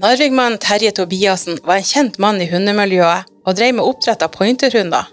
Narvik-mannen 0.00 0.58
Terje 0.58 0.90
Tobiassen 0.90 1.58
var 1.62 1.76
en 1.76 1.84
kjent 1.84 2.14
mann 2.24 2.38
i 2.40 2.46
hundemiljøet 2.48 3.26
og 3.44 3.56
drev 3.58 3.74
med 3.76 3.84
oppdrett 3.84 4.22
av 4.24 4.30
pointerhunder. 4.32 5.10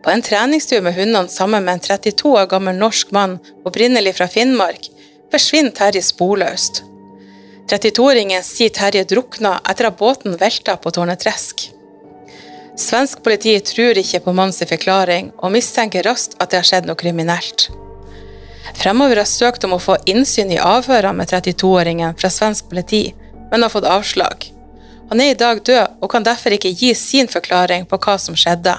På 0.00 0.08
en 0.08 0.22
treningstur 0.24 0.80
med 0.80 0.96
hundene 0.96 1.28
sammen 1.28 1.66
med 1.66 1.74
en 1.74 1.82
32 1.84 2.30
år 2.32 2.46
gammel 2.48 2.78
norsk 2.80 3.10
mann 3.12 3.34
opprinnelig 3.68 4.14
fra 4.16 4.28
Finnmark, 4.32 4.88
forsvinner 5.34 5.74
Terje 5.76 6.00
sporløst. 6.06 6.80
32-åringen 7.68 8.46
sier 8.46 8.72
Terje 8.72 9.04
drukna 9.04 9.58
etter 9.68 9.90
at 9.90 9.98
båten 10.00 10.38
velta 10.40 10.78
på 10.80 10.94
Tårnetresk. 10.96 11.66
Svensk 12.80 13.20
politi 13.20 13.58
tror 13.60 14.00
ikke 14.00 14.22
på 14.24 14.32
mannens 14.32 14.62
forklaring, 14.64 15.28
og 15.44 15.52
mistenker 15.52 16.08
raskt 16.08 16.38
at 16.40 16.54
det 16.54 16.62
har 16.62 16.70
skjedd 16.70 16.88
noe 16.88 16.96
kriminelt. 16.96 17.68
Fremover 18.80 19.20
har 19.20 19.28
søkt 19.28 19.68
om 19.68 19.76
å 19.76 19.82
få 19.82 20.00
innsyn 20.08 20.56
i 20.56 20.60
avhørene 20.60 21.20
med 21.20 21.28
32-åringen 21.36 22.16
fra 22.16 22.32
svensk 22.32 22.72
politi, 22.72 23.04
men 23.56 23.62
har 23.62 23.70
fått 23.70 23.84
avslag. 23.84 24.52
Han 25.08 25.20
er 25.20 25.30
i 25.30 25.34
dag 25.34 25.62
død 25.64 26.02
og 26.02 26.10
kan 26.12 26.24
derfor 26.26 26.52
ikke 26.52 26.74
gi 26.76 26.90
sin 26.94 27.28
forklaring 27.28 27.86
på 27.88 27.96
hva 28.04 28.18
som 28.20 28.36
skjedde. 28.36 28.74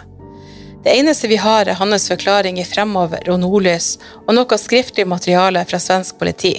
Det 0.86 0.94
eneste 0.94 1.30
vi 1.32 1.40
har, 1.42 1.66
er 1.66 1.80
hans 1.80 2.06
forklaring 2.12 2.60
i 2.62 2.66
Fremover 2.66 3.26
og 3.34 3.40
Nordlys 3.42 3.96
og 4.28 4.36
noe 4.38 4.60
skriftlig 4.62 5.08
materiale 5.10 5.64
fra 5.66 5.80
svensk 5.82 6.20
politi. 6.20 6.52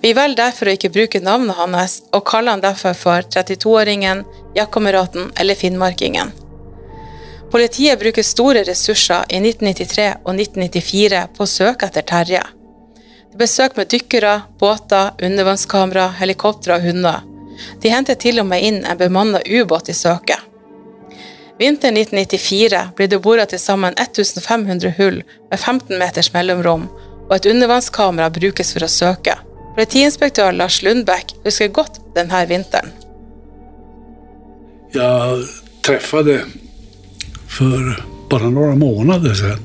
Vi 0.00 0.14
velger 0.16 0.38
derfor 0.38 0.70
å 0.70 0.74
ikke 0.78 0.92
bruke 0.94 1.20
navnet 1.20 1.60
hans, 1.60 1.98
og 2.16 2.24
kaller 2.30 2.56
han 2.56 2.64
derfor 2.64 2.96
for 2.96 3.28
32-åringen, 3.36 4.24
jaktkameraten 4.56 5.28
eller 5.36 5.60
finnmarkingen. 5.60 6.32
Politiet 7.52 8.00
bruker 8.00 8.24
store 8.24 8.64
ressurser 8.64 9.28
i 9.28 9.42
1993 9.44 10.08
og 10.24 10.32
1994 10.38 11.26
på 11.36 11.44
å 11.44 11.52
søke 11.58 11.92
etter 11.92 12.08
Terje 12.14 12.46
besøk 13.40 13.76
med 13.76 13.90
dykkere, 13.90 14.42
båter, 14.60 15.10
undervannskamera, 15.22 16.10
helikoptre 16.20 16.76
og 16.76 16.86
hunder. 16.86 17.24
De 17.82 17.92
hentet 17.92 18.20
til 18.22 18.40
og 18.40 18.48
med 18.48 18.64
inn 18.64 18.80
en 18.84 19.00
bemanna 19.00 19.40
ubåt 19.44 19.90
i 19.92 19.96
søket. 19.96 20.38
Vinteren 21.60 21.98
1994 22.00 22.86
ble 22.96 23.06
det 23.12 23.20
bora 23.20 23.44
til 23.48 23.60
sammen 23.60 23.92
1500 23.98 24.94
hull 24.96 25.18
med 25.50 25.58
15 25.58 25.98
meters 26.00 26.32
mellomrom, 26.32 26.86
og 27.28 27.34
et 27.36 27.48
undervannskamera 27.50 28.30
brukes 28.32 28.72
for 28.72 28.86
å 28.86 28.88
søke. 28.88 29.36
Politiinspektør 29.76 30.56
Lars 30.56 30.80
Lundbäck 30.82 31.34
husker 31.44 31.68
godt 31.68 32.00
denne 32.16 32.46
vinteren. 32.48 32.90
Jag 34.92 35.44
träffade 35.82 36.44
för 37.48 38.04
bara 38.30 38.50
några 38.50 38.74
månader 38.74 39.34
sedan 39.34 39.60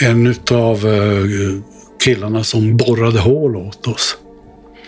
en 0.00 0.34
av 0.50 0.86
killarna 2.04 2.44
som 2.44 2.76
borrade 2.76 3.18
hål 3.20 3.56
åt 3.56 3.86
oss. 3.86 4.16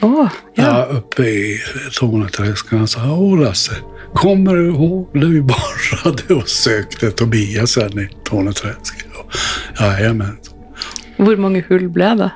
Oh, 0.00 0.28
Ja. 0.54 0.84
uppe 0.84 1.22
i 1.22 1.58
Torneträsk. 1.98 2.66
Han 2.70 2.88
sa, 2.88 3.12
Åh 3.16 3.40
Lasse, 3.40 3.72
kommer 4.14 4.54
du 4.54 4.68
ihåg 4.68 5.08
när 5.12 5.26
vi 5.26 5.40
borrade 5.42 6.34
och 6.34 6.48
sökte 6.48 7.10
Tobias 7.10 7.70
sen 7.70 7.98
i 7.98 8.08
Torneträsk? 8.24 8.94
Jajamän. 9.80 10.38
Hvor 11.16 11.36
mange 11.36 11.64
hull 11.68 11.88
ble 11.88 12.14
det? 12.14 12.30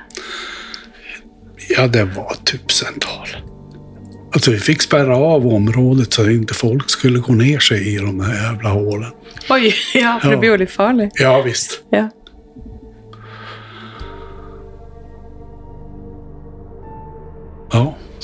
Ja, 1.69 1.87
det 1.87 2.05
var 2.05 2.35
tusental. 2.35 3.29
Alltså 4.33 4.51
vi 4.51 4.59
fick 4.59 4.83
spärra 4.83 5.17
av 5.17 5.47
området 5.47 6.13
så 6.13 6.23
att 6.23 6.29
inte 6.29 6.55
folk 6.55 6.91
skulle 6.91 7.19
gå 7.19 7.33
ner 7.33 7.59
sig 7.59 7.95
i 7.95 7.99
de 7.99 8.21
här 8.21 8.53
jävla 8.53 8.69
hålen. 8.69 9.11
Oi, 9.51 9.73
ja, 9.95 10.19
for 10.23 10.31
det 10.31 10.37
blir 10.37 10.51
jo 10.51 10.57
litt 10.57 10.71
farlig. 10.71 11.11
Ja, 11.15 11.43
visst. 11.43 11.81
Ja. 11.91 12.11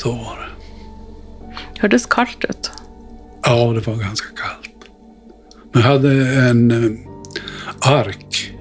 Så 0.03 0.11
var 0.13 0.39
det. 0.39 0.49
Hørtes 1.81 2.07
kaldt 2.07 2.45
ut. 2.45 2.71
Ja, 3.43 3.73
det 3.73 3.87
var 3.87 3.97
ganska 3.97 4.29
kallt. 4.37 4.91
Men 5.73 5.83
jag 5.83 5.89
hade 5.89 6.11
en 6.49 6.71
eh, 6.71 7.93
ark. 7.93 8.53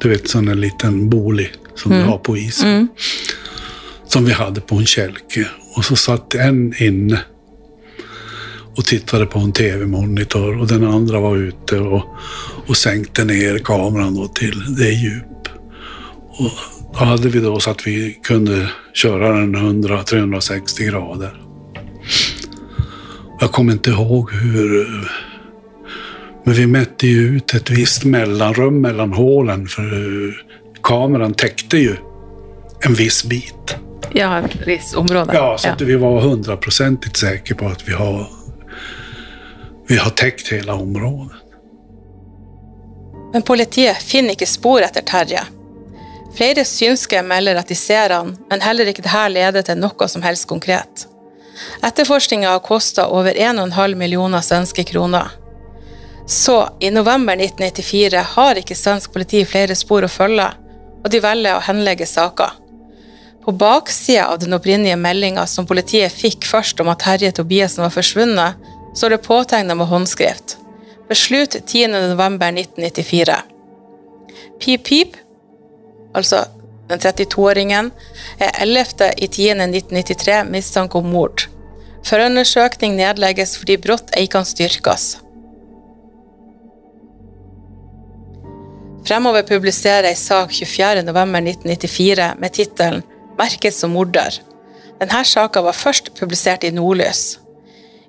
Du 0.00 0.08
vet, 0.08 0.28
sån 0.28 0.48
en 0.48 0.60
liten 0.60 1.10
bolig 1.10 1.52
som 1.74 1.92
vi 1.92 2.02
har 2.02 2.18
på 2.18 2.36
isen. 2.36 2.88
Som 4.06 4.24
vi 4.24 4.32
hade 4.32 4.60
på 4.60 4.76
en 4.76 4.86
kälke. 4.86 5.48
Och 5.76 5.84
så 5.84 5.96
satt 5.96 6.34
en 6.34 6.82
inne 6.82 7.20
och 8.76 8.84
tittade 8.84 9.26
på 9.26 9.38
en 9.38 9.52
tv-monitor 9.52 10.60
och 10.60 10.66
den 10.66 10.84
andra 10.84 11.20
var 11.20 11.36
ute 11.36 11.78
och, 11.78 12.04
och 12.66 12.76
sänkte 12.76 13.24
ner 13.24 13.58
kameran 13.58 14.14
då 14.14 14.28
till 14.28 14.76
det 14.76 14.90
djup. 14.90 15.48
Och 16.28 16.52
då 16.98 17.04
hade 17.04 17.28
vi 17.28 17.40
då 17.40 17.60
så 17.60 17.70
att 17.70 17.86
vi 17.86 18.18
kunde 18.22 18.68
köra 18.94 19.28
den 19.28 19.56
100-360 19.56 20.90
grader. 20.90 21.40
Jag 23.40 23.52
kommer 23.52 23.72
inte 23.72 23.90
ihåg 23.90 24.32
hur... 24.32 24.88
Men 26.44 26.54
vi 26.54 26.66
mätte 26.66 27.06
ju 27.06 27.36
ut 27.36 27.54
ett 27.54 27.70
visst 27.70 28.04
mellanrum 28.04 28.80
mellan 28.80 29.12
hålen 29.12 29.66
för 29.66 30.46
kameran 30.82 31.34
täckte 31.34 31.78
ju 31.78 31.96
en 32.80 32.94
viss 32.94 33.24
bit. 33.24 33.76
Ja, 34.12 34.38
et 34.38 34.66
visst 34.66 34.96
område. 34.96 35.30
Ja, 35.34 35.58
så 35.58 35.68
att 35.68 35.80
vi 35.80 35.96
var 35.96 36.20
hundraprocentigt 36.20 37.16
säkra 37.16 37.56
på 37.56 37.66
att 37.66 37.88
vi 37.88 37.92
har, 37.92 38.26
vi 39.88 39.96
har 39.96 40.10
täckt 40.10 40.48
hela 40.48 40.74
området. 40.74 41.36
Men 43.32 43.42
politiet 43.42 43.96
finner 43.96 44.30
ikke 44.30 44.46
spor 44.46 44.82
etter 44.82 45.02
Terje. 45.02 45.42
Flere 46.36 46.64
synske 46.68 47.22
melder 47.24 47.56
at 47.56 47.68
de 47.68 47.76
ser 47.78 48.12
han, 48.12 48.34
men 48.50 48.60
heller 48.60 48.90
ikke 48.90 49.04
dette 49.04 49.28
leder 49.32 49.64
til 49.64 49.78
noe 49.80 50.08
som 50.12 50.24
helst 50.26 50.48
konkret. 50.50 51.06
Etterforskninga 51.86 52.50
har 52.52 52.64
kosta 52.64 53.06
over 53.08 53.32
1,5 53.32 53.94
millioner 53.96 54.44
svenske 54.44 54.84
kroner. 54.84 55.32
Så, 56.26 56.68
i 56.80 56.90
november 56.90 57.38
1994 57.38 58.22
har 58.34 58.60
ikke 58.60 58.76
svensk 58.76 59.12
politi 59.14 59.44
flere 59.48 59.76
spor 59.78 60.04
å 60.04 60.12
følge, 60.12 60.50
og 61.04 61.10
de 61.12 61.22
velger 61.22 61.56
å 61.56 61.64
henlegge 61.64 62.08
saka. 62.10 62.50
På 63.44 63.54
baksida 63.54 64.26
av 64.26 64.40
den 64.42 64.56
opprinnelige 64.56 64.98
meldinga 64.98 65.46
som 65.46 65.68
politiet 65.70 66.12
fikk 66.12 66.44
først 66.50 66.82
om 66.82 66.90
at 66.90 67.04
Terje 67.04 67.30
Tobiassen 67.32 67.84
var 67.86 67.94
forsvunnet, 67.94 68.58
står 68.96 69.14
det 69.14 69.24
påtegna 69.24 69.76
med 69.78 69.86
håndskrift. 69.86 70.56
Beslut 71.08 71.54
10.11.1994. 71.54 73.36
Pip 74.60 74.84
Pip, 74.84 75.14
altså 76.16 76.46
den 76.88 77.02
32-åringen, 77.02 77.90
er 78.38 78.50
11.10.1993 78.62 80.42
mistanke 80.50 80.98
om 80.98 81.08
mord. 81.10 81.48
Forundersøkning 82.06 82.94
nedlegges 82.98 83.56
fordi 83.58 83.76
brott 83.82 84.12
ei 84.16 84.28
kan 84.30 84.46
styrkes. 84.46 85.16
Fremover 89.06 89.42
publiserer 89.46 90.08
ei 90.10 90.18
sak 90.18 90.50
24.11.1994 90.54 92.32
med 92.42 92.54
tittelen 92.54 93.02
'Merket 93.36 93.74
som 93.74 93.92
morder'. 93.94 94.40
Denne 95.00 95.24
saka 95.24 95.60
var 95.60 95.76
først 95.76 96.14
publisert 96.18 96.64
i 96.64 96.70
Nordlys. 96.70 97.38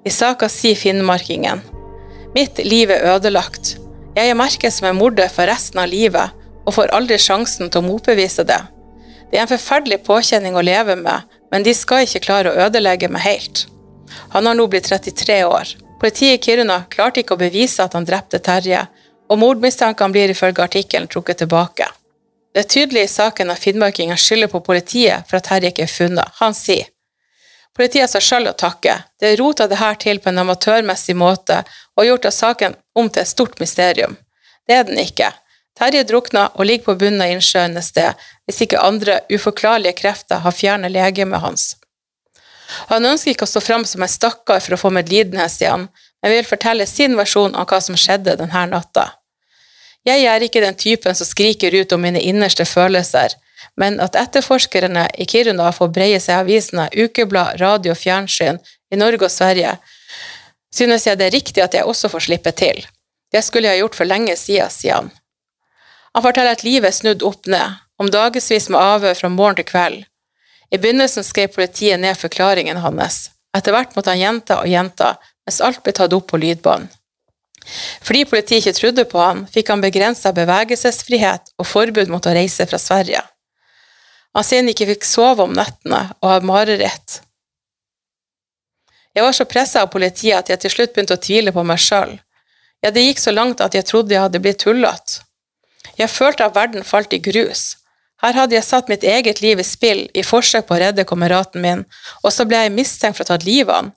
I 0.06 0.10
saka 0.10 0.48
sier 0.48 0.76
finnmarkingen 0.76 1.62
Mitt 2.36 2.58
liv 2.64 2.90
er 2.90 3.16
ødelagt. 3.16 3.78
Jeg 4.16 4.30
er 4.30 4.38
merket 4.38 4.74
som 4.74 4.88
en 4.90 4.98
morder 4.98 5.30
for 5.30 5.50
resten 5.50 5.80
av 5.80 5.90
livet, 5.90 6.34
og 6.68 6.76
får 6.76 6.92
aldri 6.96 7.18
sjansen 7.22 7.72
til 7.72 7.82
å 7.82 7.88
motbevise 7.88 8.44
det. 8.48 8.60
Det 9.32 9.40
er 9.40 9.46
en 9.46 9.52
forferdelig 9.52 10.02
påkjenning 10.08 10.56
å 10.56 10.64
leve 10.64 10.96
med, 11.00 11.24
men 11.52 11.64
de 11.64 11.74
skal 11.76 12.04
ikke 12.04 12.26
klare 12.28 12.52
å 12.52 12.68
ødelegge 12.68 13.10
meg 13.12 13.24
helt. 13.24 13.66
Han 14.36 14.48
har 14.48 14.56
nå 14.56 14.68
blitt 14.72 14.88
33 14.88 15.44
år. 15.48 15.74
Politiet 16.02 16.38
i 16.38 16.44
Kiruna 16.44 16.84
klarte 16.92 17.24
ikke 17.24 17.36
å 17.36 17.42
bevise 17.42 17.84
at 17.84 17.96
han 17.98 18.06
drepte 18.08 18.40
Terje, 18.44 18.86
og 19.28 19.40
mordmistankene 19.42 20.16
blir 20.16 20.32
ifølge 20.32 20.64
artikkelen 20.64 21.08
trukket 21.12 21.42
tilbake. 21.44 21.88
Det 22.54 22.64
er 22.64 22.70
tydelig 22.74 23.04
i 23.06 23.12
saken 23.12 23.52
at 23.52 23.64
finnmarkingen 23.64 24.18
skylder 24.18 24.52
på 24.52 24.64
politiet 24.66 25.28
for 25.28 25.40
at 25.40 25.48
Terje 25.50 25.72
ikke 25.72 25.88
er 25.88 25.92
funnet. 25.92 26.38
Han 26.42 26.56
sier 26.58 26.88
Politiet 27.78 28.08
har 28.08 28.10
seg 28.10 28.24
sjøl 28.26 28.50
å 28.50 28.56
takke. 28.58 28.96
Det 29.22 29.36
rota 29.38 29.68
det 29.70 29.78
her 29.78 29.98
til 30.02 30.18
på 30.18 30.32
en 30.32 30.42
amatørmessig 30.42 31.14
måte, 31.14 31.60
og 31.94 32.08
gjort 32.08 32.26
av 32.26 32.34
saken 32.34 32.74
om 32.98 33.10
til 33.10 33.22
et 33.22 33.30
stort 33.30 33.60
mysterium. 33.62 34.16
Det 34.66 34.80
er 34.80 34.88
den 34.88 34.98
ikke. 34.98 35.30
Terje 35.78 36.04
drukna 36.10 36.48
og 36.56 36.66
ligger 36.66 36.90
på 36.90 36.96
bunnen 37.04 37.22
av 37.22 37.32
innsjøen 37.36 37.78
et 37.78 37.86
sted, 37.86 38.28
hvis 38.48 38.64
ikke 38.66 38.82
andre 38.82 39.20
uforklarlige 39.30 40.00
krefter 40.00 40.42
har 40.42 40.56
fjernet 40.56 40.94
legemet 40.94 41.44
hans. 41.44 41.76
Han 42.90 43.06
ønsker 43.06 43.32
ikke 43.32 43.46
å 43.46 43.52
stå 43.52 43.62
fram 43.64 43.86
som 43.88 44.04
en 44.04 44.12
stakkar 44.12 44.64
for 44.64 44.76
å 44.76 44.82
få 44.82 44.92
medlidenhet 44.96 45.62
igjen, 45.62 45.88
han, 45.88 46.06
men 46.24 46.34
vil 46.34 46.50
fortelle 46.50 46.88
sin 46.90 47.14
versjon 47.16 47.56
av 47.56 47.68
hva 47.70 47.80
som 47.84 47.98
skjedde 48.00 48.36
denne 48.40 48.64
natta. 48.72 49.12
Jeg 50.08 50.24
er 50.26 50.44
ikke 50.44 50.64
den 50.64 50.78
typen 50.80 51.16
som 51.16 51.28
skriker 51.28 51.76
ut 51.76 51.94
om 51.94 52.02
mine 52.02 52.22
innerste 52.24 52.66
følelser, 52.66 53.36
men 53.78 54.00
at 54.02 54.18
etterforskerne 54.18 55.06
i 55.20 55.28
Kiruna 55.30 55.70
får 55.76 55.94
breie 55.94 56.20
seg 56.24 56.42
avisene, 56.42 56.88
ukeblad, 56.96 57.60
radio 57.62 57.94
og 57.94 58.02
fjernsyn 58.02 58.58
i 58.92 59.00
Norge 59.00 59.28
og 59.28 59.34
Sverige, 59.34 59.76
synes 60.74 61.06
jeg 61.08 61.20
det 61.20 61.28
er 61.28 61.36
riktig 61.38 61.64
at 61.64 61.78
jeg 61.78 61.86
også 61.86 62.10
får 62.14 62.28
slippe 62.28 62.54
til. 62.58 62.82
Det 63.32 63.44
skulle 63.44 63.68
jeg 63.68 63.78
ha 63.78 63.84
gjort 63.84 64.00
for 64.00 64.10
lenge 64.10 64.36
siden, 64.40 64.74
sier 64.74 65.02
han. 65.02 65.12
Han 66.18 66.24
forteller 66.26 66.56
at 66.56 66.64
livet 66.66 66.90
er 66.90 66.96
snudd 66.98 67.22
opp 67.22 67.46
ned, 67.46 67.74
om 68.02 68.08
dagevis 68.10 68.72
med 68.74 68.82
avhør 68.82 69.20
fra 69.20 69.30
morgen 69.30 69.60
til 69.60 69.66
kveld. 69.70 69.98
I 70.74 70.80
begynnelsen 70.82 71.22
skrev 71.22 71.52
politiet 71.54 72.02
ned 72.02 72.18
forklaringen 72.18 72.80
hans. 72.82 73.28
Etter 73.54 73.76
hvert 73.76 73.94
måtte 73.94 74.16
han 74.16 74.24
gjenta 74.24 74.58
og 74.64 74.72
gjenta, 74.72 75.12
mens 75.46 75.60
alt 75.62 75.84
ble 75.86 75.94
tatt 75.94 76.16
opp 76.18 76.26
på 76.32 76.40
lydbånd. 76.42 76.88
Fordi 78.02 78.24
politiet 78.32 78.64
ikke 78.64 78.74
trodde 78.80 79.06
på 79.12 79.22
han, 79.22 79.44
fikk 79.46 79.70
han 79.70 79.84
begrensa 79.86 80.32
bevegelsesfrihet 80.34 81.54
og 81.62 81.70
forbud 81.70 82.10
mot 82.10 82.26
å 82.26 82.34
reise 82.34 82.66
fra 82.66 82.82
Sverige. 82.82 83.22
Han 84.34 84.50
sier 84.50 84.64
han 84.64 84.74
ikke 84.74 84.90
fikk 84.96 85.06
sove 85.06 85.46
om 85.46 85.54
nettene 85.54 86.02
og 86.18 86.32
har 86.32 86.50
mareritt. 86.50 87.20
Jeg 89.14 89.22
var 89.22 89.38
så 89.38 89.46
pressa 89.46 89.86
av 89.86 89.94
politiet 89.94 90.42
at 90.42 90.50
jeg 90.50 90.66
til 90.66 90.78
slutt 90.80 90.98
begynte 90.98 91.22
å 91.22 91.24
tvile 91.30 91.54
på 91.54 91.62
meg 91.62 91.78
sjøl. 91.78 92.18
Ja, 92.82 92.90
det 92.90 93.06
gikk 93.06 93.22
så 93.22 93.38
langt 93.38 93.62
at 93.62 93.78
jeg 93.78 93.86
trodde 93.86 94.18
jeg 94.18 94.26
hadde 94.26 94.42
blitt 94.42 94.66
tullete. 94.66 95.27
Jeg 95.98 96.14
følte 96.14 96.46
at 96.46 96.56
verden 96.56 96.86
falt 96.86 97.14
i 97.14 97.22
grus. 97.22 97.76
Her 98.22 98.34
hadde 98.34 98.56
jeg 98.58 98.66
satt 98.66 98.90
mitt 98.90 99.04
eget 99.06 99.42
liv 99.42 99.60
i 99.62 99.66
spill 99.66 100.08
i 100.18 100.24
forsøk 100.26 100.66
på 100.68 100.78
å 100.78 100.82
redde 100.82 101.06
kameraten 101.06 101.62
min, 101.62 101.84
og 102.24 102.34
så 102.34 102.46
ble 102.50 102.64
jeg 102.66 102.74
mistenkt 102.74 103.18
for 103.18 103.26
å 103.26 103.28
ha 103.28 103.36
tatt 103.36 103.46
livet 103.46 103.74
av 103.74 103.82
han. 103.82 103.92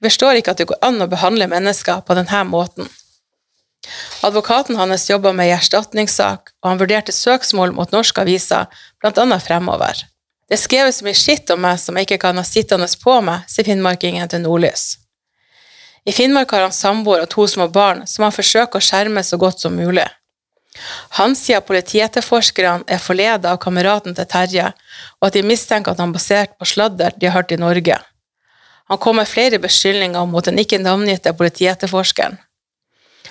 Jeg 0.00 0.10
forstår 0.10 0.40
ikke 0.40 0.52
at 0.52 0.60
det 0.60 0.68
går 0.68 0.82
an 0.84 1.00
å 1.00 1.08
behandle 1.08 1.48
mennesker 1.48 2.02
på 2.04 2.16
denne 2.18 2.42
måten. 2.48 2.90
Advokaten 4.24 4.76
hans 4.76 5.06
jobba 5.08 5.32
med 5.32 5.48
en 5.48 5.58
erstatningssak, 5.58 6.52
og 6.62 6.70
han 6.70 6.80
vurderte 6.80 7.12
søksmål 7.12 7.72
mot 7.76 7.92
norske 7.92 8.20
aviser, 8.20 8.68
bl.a. 9.00 9.38
fremover. 9.40 10.04
Det 10.48 10.58
er 10.58 10.60
skrevet 10.60 10.96
så 10.96 11.06
mye 11.06 11.16
skitt 11.16 11.50
om 11.52 11.62
meg 11.64 11.80
som 11.80 11.96
jeg 11.96 12.08
ikke 12.08 12.20
kan 12.26 12.40
ha 12.40 12.44
sittende 12.44 12.88
på 13.00 13.16
meg, 13.24 13.46
sier 13.48 13.68
finnmarkingen 13.68 14.28
til 14.28 14.44
Nordlys. 14.44 14.98
I 16.04 16.12
Finnmark 16.12 16.52
har 16.52 16.66
han 16.66 16.74
samboer 16.74 17.24
og 17.24 17.30
to 17.32 17.46
små 17.48 17.70
barn 17.72 18.02
som 18.08 18.26
han 18.26 18.34
forsøker 18.34 18.76
å 18.76 18.84
skjerme 18.84 19.22
så 19.24 19.38
godt 19.40 19.64
som 19.64 19.76
mulig. 19.76 20.04
Han 21.18 21.36
sier 21.38 21.62
politietterforskerne 21.62 22.88
er 22.90 23.02
forledet 23.02 23.46
av 23.46 23.60
kameraten 23.62 24.16
til 24.16 24.26
Terje, 24.30 24.72
og 25.20 25.28
at 25.28 25.36
de 25.36 25.44
mistenker 25.46 25.94
at 25.94 26.02
han 26.02 26.14
basert 26.14 26.56
på 26.58 26.66
sladder 26.66 27.14
de 27.16 27.28
har 27.28 27.38
hørt 27.38 27.54
i 27.54 27.60
Norge. 27.60 28.00
Han 28.90 28.98
kom 29.00 29.16
med 29.16 29.30
flere 29.30 29.60
beskyldninger 29.62 30.26
mot 30.28 30.44
den 30.44 30.58
ikke 30.60 30.82
navngitte 30.82 31.32
politietterforskeren. 31.38 32.36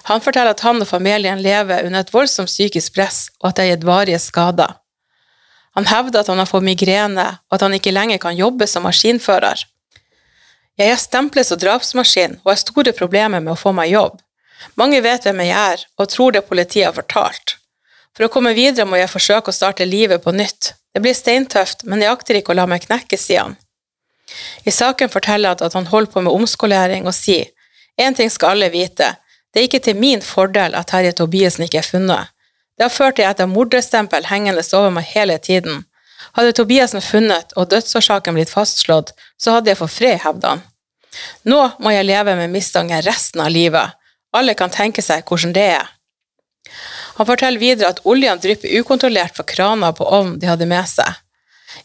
Han 0.10 0.24
forteller 0.24 0.56
at 0.56 0.64
han 0.66 0.82
og 0.84 0.90
familien 0.90 1.42
lever 1.44 1.86
under 1.86 2.04
et 2.04 2.14
voldsomt 2.14 2.52
psykisk 2.52 2.96
press, 2.96 3.28
og 3.40 3.52
at 3.52 3.60
det 3.60 3.66
har 3.66 3.76
gitt 3.76 3.86
varige 3.88 4.20
skader. 4.20 4.80
Han 5.78 5.88
hevder 5.90 6.22
at 6.22 6.30
han 6.30 6.42
har 6.42 6.50
fått 6.50 6.66
migrene, 6.66 7.28
og 7.50 7.56
at 7.56 7.64
han 7.66 7.76
ikke 7.78 7.94
lenger 7.94 8.20
kan 8.22 8.36
jobbe 8.38 8.68
som 8.68 8.84
maskinfører. 8.86 9.64
Jeg 10.78 10.90
er 10.90 11.00
stemplet 11.00 11.48
som 11.48 11.60
drapsmaskin 11.62 12.40
og 12.42 12.52
har 12.52 12.60
store 12.62 12.94
problemer 12.98 13.42
med 13.42 13.54
å 13.54 13.60
få 13.60 13.74
meg 13.78 13.94
jobb. 13.94 14.20
Mange 14.80 15.02
vet 15.04 15.26
hvem 15.28 15.42
jeg 15.44 15.54
er, 15.54 15.84
og 16.00 16.10
tror 16.10 16.34
det 16.36 16.46
politiet 16.48 16.88
har 16.88 16.96
fortalt. 16.98 17.58
For 18.14 18.28
å 18.28 18.32
komme 18.34 18.54
videre 18.58 18.86
må 18.86 19.00
jeg 19.00 19.12
forsøke 19.12 19.50
å 19.50 19.56
starte 19.56 19.88
livet 19.90 20.24
på 20.24 20.34
nytt. 20.36 20.74
Det 20.94 21.02
blir 21.02 21.18
steintøft, 21.18 21.84
men 21.90 22.04
jeg 22.04 22.14
akter 22.14 22.38
ikke 22.38 22.54
å 22.54 22.60
la 22.60 22.68
meg 22.70 22.86
knekke, 22.86 23.18
sier 23.18 23.48
han. 23.48 23.58
I 24.66 24.72
saken 24.72 25.12
forteller 25.14 25.54
han 25.54 25.66
at 25.66 25.78
han 25.78 25.90
holder 25.90 26.14
på 26.14 26.24
med 26.26 26.34
omskolering, 26.34 27.10
og 27.10 27.18
sier 27.18 27.50
én 28.02 28.16
ting 28.18 28.30
skal 28.34 28.56
alle 28.56 28.72
vite, 28.74 29.12
det 29.54 29.62
er 29.62 29.68
ikke 29.68 29.84
til 29.86 29.98
min 30.02 30.22
fordel 30.26 30.74
at 30.74 30.90
Terje 30.90 31.14
Tobiassen 31.14 31.68
ikke 31.68 31.84
er 31.84 31.86
funnet. 31.86 32.30
Det 32.74 32.88
har 32.88 32.94
ført 32.94 33.20
til 33.20 33.30
et 33.30 33.42
morderstempel 33.50 34.26
hengende 34.26 34.64
over 34.74 34.90
meg 34.96 35.06
hele 35.14 35.38
tiden. 35.38 35.84
Hadde 36.34 36.56
Tobiassen 36.58 37.04
funnet 37.06 37.54
og 37.54 37.70
dødsårsaken 37.70 38.34
blitt 38.34 38.50
fastslått, 38.50 39.12
så 39.38 39.58
hadde 39.58 39.70
jeg 39.70 39.78
fått 39.78 39.94
fred, 39.94 40.22
hevder 40.24 40.56
han. 40.56 40.64
Nå 41.46 41.60
må 41.86 41.94
jeg 41.94 42.08
leve 42.08 42.34
med 42.40 42.50
mistanken 42.50 43.04
resten 43.06 43.44
av 43.46 43.54
livet, 43.54 43.94
alle 44.34 44.54
kan 44.58 44.74
tenke 44.74 45.02
seg 45.02 45.26
hvordan 45.30 45.54
det 45.56 45.68
er. 45.78 45.92
Han 47.18 47.30
forteller 47.30 47.62
videre 47.62 47.92
at 47.94 48.02
oljen 48.10 48.40
drypper 48.42 48.72
ukontrollert 48.80 49.36
fra 49.38 49.46
krana 49.46 49.92
på 49.94 50.08
ovnen 50.08 50.40
de 50.42 50.50
hadde 50.50 50.66
med 50.70 50.90
seg. 50.90 51.20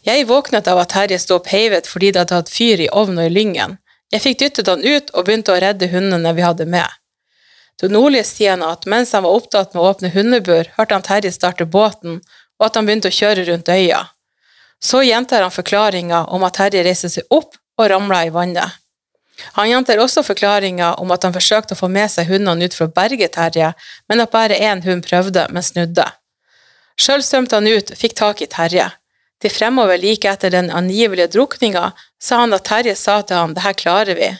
Jeg 0.05 0.27
våknet 0.29 0.67
av 0.69 0.79
at 0.81 0.93
Terje 0.93 1.19
sto 1.19 1.39
og 1.39 1.45
fordi 1.87 2.11
det 2.11 2.19
hadde 2.21 2.35
hatt 2.35 2.49
fyr 2.49 2.81
i 2.81 2.89
ovnen 2.89 3.19
og 3.19 3.29
i 3.29 3.33
lyngen. 3.33 3.77
Jeg 4.11 4.21
fikk 4.21 4.39
dyttet 4.39 4.67
han 4.67 4.81
ut 4.85 5.11
og 5.13 5.25
begynte 5.25 5.53
å 5.53 5.59
redde 5.61 5.89
hundene 5.91 6.33
vi 6.33 6.45
hadde 6.45 6.65
med. 6.65 6.87
Til 7.79 7.91
nordlige 7.93 8.25
sier 8.27 8.57
han 8.57 8.65
at 8.65 8.85
mens 8.89 9.13
han 9.13 9.23
var 9.23 9.37
opptatt 9.37 9.73
med 9.73 9.83
å 9.83 9.89
åpne 9.93 10.11
hundebur, 10.13 10.67
hørte 10.75 10.97
han 10.97 11.05
Terje 11.05 11.31
starte 11.31 11.65
båten, 11.65 12.19
og 12.59 12.65
at 12.65 12.75
han 12.75 12.89
begynte 12.89 13.11
å 13.11 13.15
kjøre 13.15 13.45
rundt 13.47 13.69
øya. 13.69 14.01
Så 14.83 15.03
gjentar 15.03 15.45
han 15.45 15.53
forklaringa 15.53 16.25
om 16.33 16.43
at 16.47 16.57
Terje 16.57 16.83
reiste 16.83 17.11
seg 17.11 17.29
opp 17.29 17.55
og 17.79 17.89
ramla 17.91 18.25
i 18.25 18.33
vannet. 18.35 18.79
Han 19.57 19.69
gjentar 19.69 20.01
også 20.03 20.23
forklaringa 20.25 20.93
om 21.01 21.11
at 21.15 21.23
han 21.23 21.35
forsøkte 21.35 21.75
å 21.75 21.79
få 21.79 21.89
med 21.91 22.11
seg 22.11 22.29
hundene 22.31 22.67
ut 22.67 22.75
for 22.75 22.89
å 22.89 22.93
berge 22.95 23.29
Terje, 23.33 23.73
men 24.09 24.23
at 24.23 24.33
bare 24.33 24.57
én 24.59 24.83
hund 24.85 25.05
prøvde, 25.05 25.47
men 25.49 25.65
snudde. 25.65 26.07
Sjøl 26.99 27.23
svømte 27.23 27.55
han 27.55 27.67
ut, 27.67 27.93
fikk 27.95 28.17
tak 28.19 28.41
i 28.43 28.49
Terje. 28.51 28.89
Til 29.39 29.53
fremover 29.55 29.97
like 29.97 30.27
etter 30.27 30.51
den 30.51 30.67
angivelige 30.75 31.31
drukninga 31.35 31.91
sa 32.19 32.41
han 32.41 32.55
at 32.55 32.65
Terje 32.67 32.95
sa 32.99 33.21
til 33.21 33.39
ham 33.39 33.53
det 33.55 33.63
her 33.63 33.77
klarer 33.77 34.19
vi. 34.19 34.33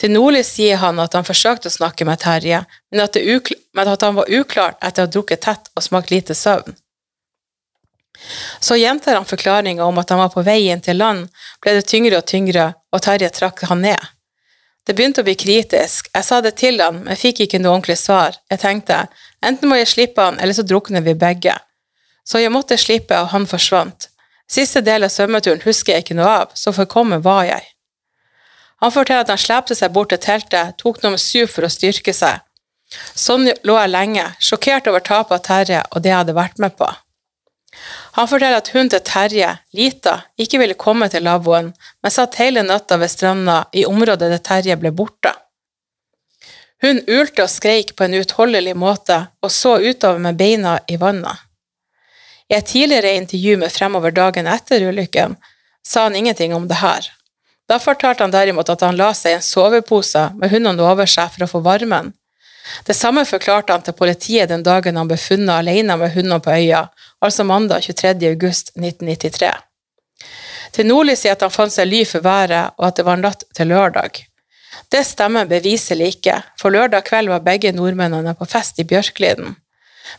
Til 0.00 0.12
Nordli 0.12 0.42
sier 0.44 0.80
han 0.82 0.98
at 1.00 1.14
han 1.16 1.24
forsøkte 1.24 1.70
å 1.70 1.76
snakke 1.76 2.04
med 2.04 2.20
Terje, 2.20 2.64
men 2.90 3.04
at, 3.04 3.16
men 3.16 3.92
at 3.92 4.02
han 4.02 4.18
var 4.18 4.28
uklart 4.28 4.82
etter 4.82 5.04
å 5.04 5.06
ha 5.06 5.12
drukket 5.12 5.44
tett 5.46 5.70
og 5.74 5.86
smakt 5.86 6.10
lite 6.12 6.34
søvn. 6.36 6.74
Så 8.60 8.76
gjentar 8.76 9.14
han 9.14 9.28
forklaringa 9.28 9.84
om 9.84 9.98
at 9.98 10.10
han 10.10 10.18
var 10.18 10.32
på 10.34 10.42
vei 10.44 10.66
inn 10.72 10.82
til 10.84 10.98
land, 10.98 11.30
ble 11.62 11.76
det 11.78 11.86
tyngre 11.88 12.18
og 12.18 12.28
tyngre, 12.28 12.70
og 12.92 13.04
Terje 13.06 13.30
trakk 13.32 13.62
han 13.70 13.84
ned. 13.84 14.12
Det 14.86 14.94
begynte 14.94 15.22
å 15.22 15.26
bli 15.26 15.34
kritisk, 15.34 16.10
jeg 16.14 16.24
sa 16.24 16.40
det 16.40 16.54
til 16.60 16.78
han, 16.78 17.00
men 17.06 17.18
fikk 17.18 17.42
ikke 17.42 17.58
noe 17.58 17.74
ordentlig 17.74 17.98
svar. 17.98 18.36
Jeg 18.52 18.62
tenkte, 18.62 19.00
enten 19.42 19.70
må 19.70 19.80
jeg 19.80 19.90
slippe 19.90 20.22
han, 20.22 20.38
eller 20.38 20.54
så 20.54 20.62
drukner 20.62 21.02
vi 21.02 21.16
begge. 21.18 21.56
Så 22.26 22.38
jeg 22.38 22.54
måtte 22.54 22.78
slippe, 22.78 23.18
og 23.18 23.32
han 23.32 23.48
forsvant. 23.50 24.08
Siste 24.46 24.82
del 24.86 25.02
av 25.02 25.10
svømmeturen 25.10 25.64
husker 25.66 25.96
jeg 25.96 26.06
ikke 26.06 26.18
noe 26.18 26.30
av, 26.42 26.54
så 26.54 26.70
forkommen 26.74 27.24
var 27.24 27.48
jeg. 27.48 27.64
Han 28.84 28.92
forteller 28.94 29.24
at 29.24 29.32
han 29.32 29.40
slepte 29.40 29.74
seg 29.74 29.90
bort 29.94 30.12
til 30.14 30.22
teltet, 30.22 30.76
tok 30.78 31.02
nummer 31.02 31.18
syv 31.18 31.50
for 31.50 31.66
å 31.66 31.72
styrke 31.72 32.14
seg. 32.14 32.44
Sånn 33.18 33.48
lå 33.66 33.78
jeg 33.80 33.90
lenge, 33.90 34.28
sjokkert 34.38 34.86
over 34.86 35.02
tapet 35.02 35.40
av 35.40 35.42
Terje 35.48 35.82
og 35.90 36.04
det 36.04 36.12
jeg 36.12 36.20
hadde 36.20 36.36
vært 36.36 36.62
med 36.62 36.76
på. 36.78 36.86
Han 38.16 38.28
forteller 38.28 38.60
at 38.60 38.70
hunden 38.72 38.92
til 38.94 39.02
Terje, 39.04 39.50
Lita, 39.76 40.20
ikke 40.40 40.60
ville 40.62 40.78
komme 40.78 41.08
til 41.12 41.26
lavvoen, 41.26 41.72
men 42.02 42.14
satt 42.14 42.38
hele 42.40 42.64
natta 42.64 42.98
ved 43.00 43.12
stranda 43.12 43.64
i 43.72 43.84
området 43.88 44.30
der 44.32 44.42
Terje 44.42 44.76
ble 44.80 44.92
borte. 44.96 45.34
Hun 46.84 47.00
ulte 47.08 47.44
og 47.44 47.50
skreik 47.50 47.94
på 47.96 48.04
en 48.04 48.16
uutholdelig 48.18 48.76
måte 48.76 49.22
og 49.42 49.52
så 49.52 49.78
utover 49.80 50.20
med 50.22 50.36
beina 50.36 50.78
i 50.88 50.98
vannet. 51.00 51.36
I 52.48 52.54
et 52.54 52.66
tidligere 52.66 53.16
intervju 53.16 53.56
med 53.58 53.72
Fremover 53.72 54.12
dagen 54.14 54.46
etter 54.46 54.84
ulykken 54.86 55.36
sa 55.86 56.06
han 56.06 56.16
ingenting 56.16 56.54
om 56.54 56.68
det 56.68 56.78
her. 56.82 57.08
Da 57.66 57.80
fortalte 57.82 58.22
han 58.22 58.34
derimot 58.34 58.68
at 58.70 58.84
han 58.86 58.98
la 58.98 59.10
seg 59.14 59.34
i 59.34 59.38
en 59.40 59.42
sovepose 59.42 60.28
med 60.38 60.52
hundene 60.52 60.84
over 60.86 61.08
seg 61.10 61.32
for 61.34 61.46
å 61.46 61.50
få 61.50 61.62
varmen. 61.64 62.12
Det 62.84 62.94
samme 62.94 63.24
forklarte 63.24 63.72
han 63.72 63.84
til 63.86 63.94
politiet 63.94 64.50
den 64.50 64.64
dagen 64.66 64.96
han 64.98 65.08
ble 65.08 65.18
funnet 65.20 65.54
alene 65.60 65.96
med 66.00 66.14
hundene 66.14 66.40
på 66.42 66.54
øya, 66.54 66.86
altså 67.22 67.44
mandag 67.44 67.86
23. 67.86 68.14
august 68.30 68.72
1993. 68.74 69.52
Til 70.72 70.88
Nordli 70.88 71.14
sier 71.16 71.36
at 71.36 71.44
han 71.44 71.54
fant 71.54 71.72
seg 71.72 71.88
ly 71.88 72.02
for 72.08 72.24
været, 72.24 72.74
og 72.76 72.88
at 72.88 72.98
det 72.98 73.06
var 73.06 73.20
natt 73.20 73.46
til 73.56 73.70
lørdag. 73.70 74.24
Det 74.92 75.04
stemmer 75.06 75.48
beviselig 75.48 76.16
ikke, 76.16 76.40
for 76.60 76.74
lørdag 76.74 77.06
kveld 77.06 77.30
var 77.32 77.46
begge 77.46 77.72
nordmennene 77.72 78.34
på 78.36 78.48
fest 78.50 78.78
i 78.82 78.84
Bjørkliden. 78.84 79.56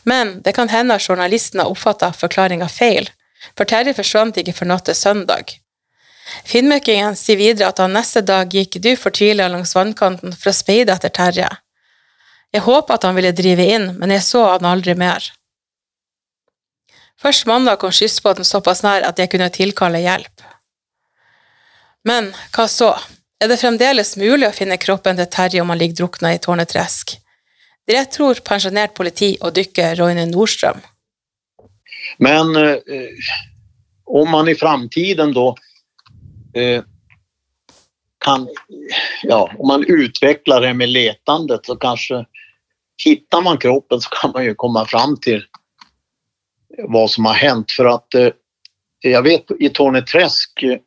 Men 0.04 0.40
det 0.44 0.54
kan 0.56 0.68
hende 0.68 0.96
at 0.98 1.08
journalisten 1.08 1.60
har 1.60 1.70
oppfatta 1.70 2.10
forklaringa 2.16 2.68
feil, 2.68 3.08
for 3.56 3.68
Terje 3.70 3.94
forsvant 3.94 4.36
ikke 4.40 4.56
for 4.56 4.68
natt 4.68 4.88
til 4.88 4.98
søndag. 4.98 5.54
Finnmøkingen 6.48 7.16
sier 7.16 7.38
videre 7.40 7.70
at 7.72 7.80
han 7.80 7.94
neste 7.96 8.20
dag 8.20 8.50
gikk 8.52 8.80
du 8.84 8.90
fortvila 9.00 9.48
langs 9.48 9.74
vannkanten 9.76 10.34
for 10.34 10.50
å 10.50 10.56
speide 10.56 10.92
etter 10.96 11.14
Terje. 11.14 11.48
Jeg 12.54 12.64
håpa 12.64 12.96
at 12.96 13.04
han 13.04 13.16
ville 13.18 13.34
drive 13.36 13.64
inn, 13.74 13.90
men 13.98 14.14
jeg 14.14 14.24
så 14.24 14.44
han 14.54 14.68
aldri 14.68 14.94
mer. 14.98 15.24
Først 17.18 17.46
mandag 17.50 17.80
kom 17.82 17.92
skyssbåten 17.92 18.46
såpass 18.46 18.84
nær 18.86 19.04
at 19.04 19.18
jeg 19.18 19.30
kunne 19.32 19.50
tilkalle 19.52 20.00
hjelp. 20.00 20.44
Men 22.08 22.32
hva 22.54 22.68
så? 22.70 22.94
er 23.38 23.50
det 23.50 23.60
fremdeles 23.60 24.16
mulig 24.18 24.48
å 24.48 24.54
finne 24.54 24.78
kroppen 24.80 25.18
til 25.18 25.28
Terje 25.30 25.62
om 25.62 25.70
han 25.70 25.78
ligger 25.78 26.02
drukna 26.02 26.34
i 26.34 26.40
tårnetresk? 26.42 27.14
Det 27.88 28.00
tror 28.12 28.42
pensjonert 28.44 28.94
politi 28.98 29.36
og 29.40 29.54
dykker 29.56 29.96
Roine 30.00 30.26
Nordstrøm. 30.28 30.80
Men 32.18 32.56
eh, 32.58 33.30
om 34.04 34.30
man 34.30 34.48
i 34.48 34.56
framtiden 34.58 35.32
då 35.32 35.54
eh, 36.54 36.82
kan, 38.24 38.48
ja, 39.22 39.40
om 39.58 39.68
man 39.68 39.84
utvecklar 39.84 40.60
det 40.60 40.74
med 40.74 40.88
letandet 40.88 41.66
så 41.66 41.76
kanske 41.76 42.24
hittar 43.04 43.42
man 43.42 43.58
kroppen 43.58 44.00
så 44.00 44.08
kan 44.08 44.30
man 44.30 44.44
ju 44.44 44.54
komma 44.54 44.86
fram 44.86 45.16
till 45.20 45.44
vad 46.88 47.10
som 47.10 47.24
har 47.24 47.34
hänt. 47.34 47.70
För 47.70 47.84
att 47.84 48.14
eh, 48.14 48.30
jag 49.00 49.22
vet 49.22 49.50
i 49.60 49.68
Torneträsk, 49.68 50.62
eh, 50.62 50.78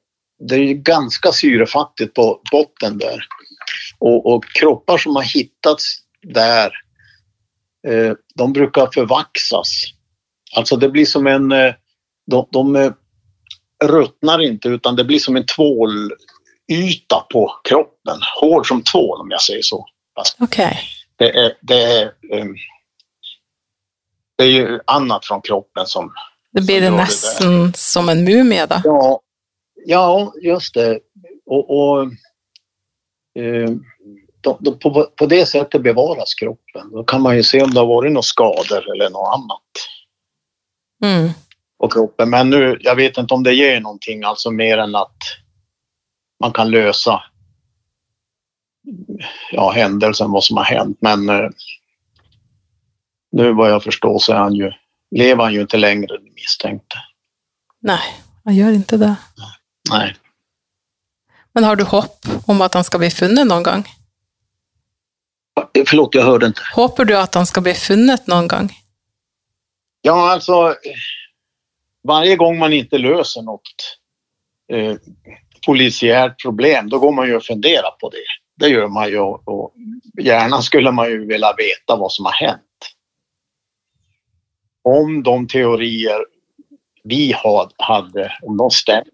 det 0.47 0.55
är 0.55 0.59
ju 0.59 0.73
ganska 0.73 1.31
syrefattigt 1.31 2.13
på 2.13 2.41
botten 2.51 2.97
där. 2.97 3.19
Och, 3.99 4.33
och 4.33 4.45
kroppar 4.45 4.97
som 4.97 5.15
har 5.15 5.23
hittats 5.23 5.97
där, 6.21 6.71
eh, 7.87 8.13
de 8.35 8.53
brukar 8.53 8.89
förvaxas. 8.93 9.83
Alltså 10.55 10.75
det 10.75 10.89
blir 10.89 11.05
som 11.05 11.27
en, 11.27 11.51
eh, 11.51 11.73
de, 12.31 12.47
de 12.51 12.75
eh, 12.75 12.91
ruttnar 13.83 14.41
inte 14.41 14.67
utan 14.67 14.95
det 14.95 15.03
blir 15.03 15.19
som 15.19 15.35
en 15.35 15.45
tvålyta 15.45 17.19
på 17.29 17.59
kroppen. 17.63 18.19
Hård 18.41 18.67
som 18.67 18.83
tvål 18.83 19.21
om 19.21 19.31
jag 19.31 19.41
säger 19.41 19.61
så. 19.61 19.85
Okej. 20.15 20.33
Okej 20.39 21.00
det 21.21 21.39
är, 21.39 21.53
det 21.61 21.83
är, 21.83 22.03
eh, 22.03 22.45
det 24.37 24.43
är 24.43 24.47
ju 24.47 24.79
annat 24.87 25.25
från 25.25 25.41
kroppen 25.41 25.85
som... 25.85 26.13
Det 26.51 26.61
blir 26.61 26.75
som 26.75 26.83
det 26.83 26.89
där. 26.89 26.97
nesten 26.97 27.73
som 27.73 28.09
en 28.09 28.23
mumie, 28.23 28.65
da. 28.65 28.81
Ja, 28.83 29.21
ja 29.85 30.33
just 30.41 30.73
det. 30.73 30.99
Och, 31.45 31.69
och 31.69 32.07
de, 34.41 34.57
de, 34.59 34.79
på, 34.79 35.07
på 35.15 35.25
det 35.25 35.45
sättet 35.45 35.81
bevaras 35.83 36.33
kroppen. 36.33 36.91
Då 36.91 37.03
kan 37.03 37.21
man 37.21 37.35
ju 37.35 37.43
se 37.43 37.61
om 37.61 37.71
det 37.71 37.79
har 37.79 37.87
varit 37.87 38.11
några 38.11 38.23
skador 38.23 38.91
eller 38.91 39.09
något 39.09 39.33
annat 39.33 39.61
Mm. 41.03 41.29
på 41.79 41.87
kroppen. 41.87 42.29
Men 42.29 42.49
nu, 42.49 42.77
jag 42.81 42.95
vet 42.95 43.17
inte 43.17 43.33
om 43.33 43.43
det 43.43 43.53
ger 43.53 43.79
någonting, 43.81 44.23
alltså 44.23 44.51
mer 44.51 44.77
än 44.77 44.95
att 44.95 45.17
man 46.39 46.51
kan 46.53 46.71
lösa 46.71 47.23
ja, 49.51 49.71
händelsen, 49.71 50.31
vad 50.31 50.43
som 50.43 50.57
har 50.57 50.63
hänt. 50.63 50.97
Men 51.01 51.29
eh, 51.29 51.49
nu 53.31 53.53
vad 53.53 53.71
jag 53.71 53.83
förstår 53.83 54.19
så 54.19 54.33
är 54.33 54.37
han 54.37 54.53
ju, 54.53 54.71
lever 55.15 55.43
han 55.43 55.53
ju 55.53 55.61
inte 55.61 55.77
längre, 55.77 56.07
den 56.07 56.33
misstänkte. 56.33 56.97
Nei, 57.81 58.01
han 58.43 58.55
gjør 58.55 58.77
ikke 58.77 58.97
det. 58.97 59.15
Nej. 59.89 60.15
Men 61.53 61.63
har 61.63 61.75
du 61.75 61.83
håp 61.83 62.27
om 62.47 62.61
at 62.61 62.73
han 62.73 62.83
skal 62.83 62.99
bli 62.99 63.09
funnet 63.11 63.47
noen 63.47 63.63
gang? 63.63 63.87
Eh, 65.73 65.83
Förlåt, 65.87 66.15
jag 66.15 66.23
hörde 66.23 66.45
inte. 66.45 66.61
Håper 66.75 67.05
du 67.05 67.17
at 67.17 67.35
han 67.35 67.45
skal 67.45 67.63
bli 67.63 67.73
funnet 67.73 68.27
noen 68.27 68.47
gang? 68.47 68.69
Ja, 70.01 70.31
alltså 70.31 70.75
varje 72.03 72.35
gång 72.35 72.59
man 72.59 72.73
inte 72.73 72.97
löser 72.97 73.41
något 73.41 73.99
eh, 74.73 74.95
polisiärt 75.65 76.41
problem, 76.41 76.89
då 76.89 76.99
går 76.99 77.11
man 77.11 77.27
ju 77.27 77.35
och 77.35 77.43
funderar 77.43 77.91
på 77.91 78.09
det. 78.09 78.40
Det 78.61 78.69
gör 78.69 78.87
man 78.87 79.09
ju 79.09 79.19
och, 79.19 79.73
gärna 80.21 80.61
skulle 80.61 80.91
man 80.91 81.09
ju 81.09 81.25
vilja 81.25 81.53
veta 81.57 81.99
vad 81.99 82.11
som 82.11 82.25
har 82.25 82.31
hänt. 82.31 82.61
Om 84.83 85.23
de 85.23 85.47
teorier 85.47 86.25
vi 87.03 87.33
hade, 87.77 88.37
om 88.41 88.57
de 88.57 88.71
stämmer. 88.71 89.05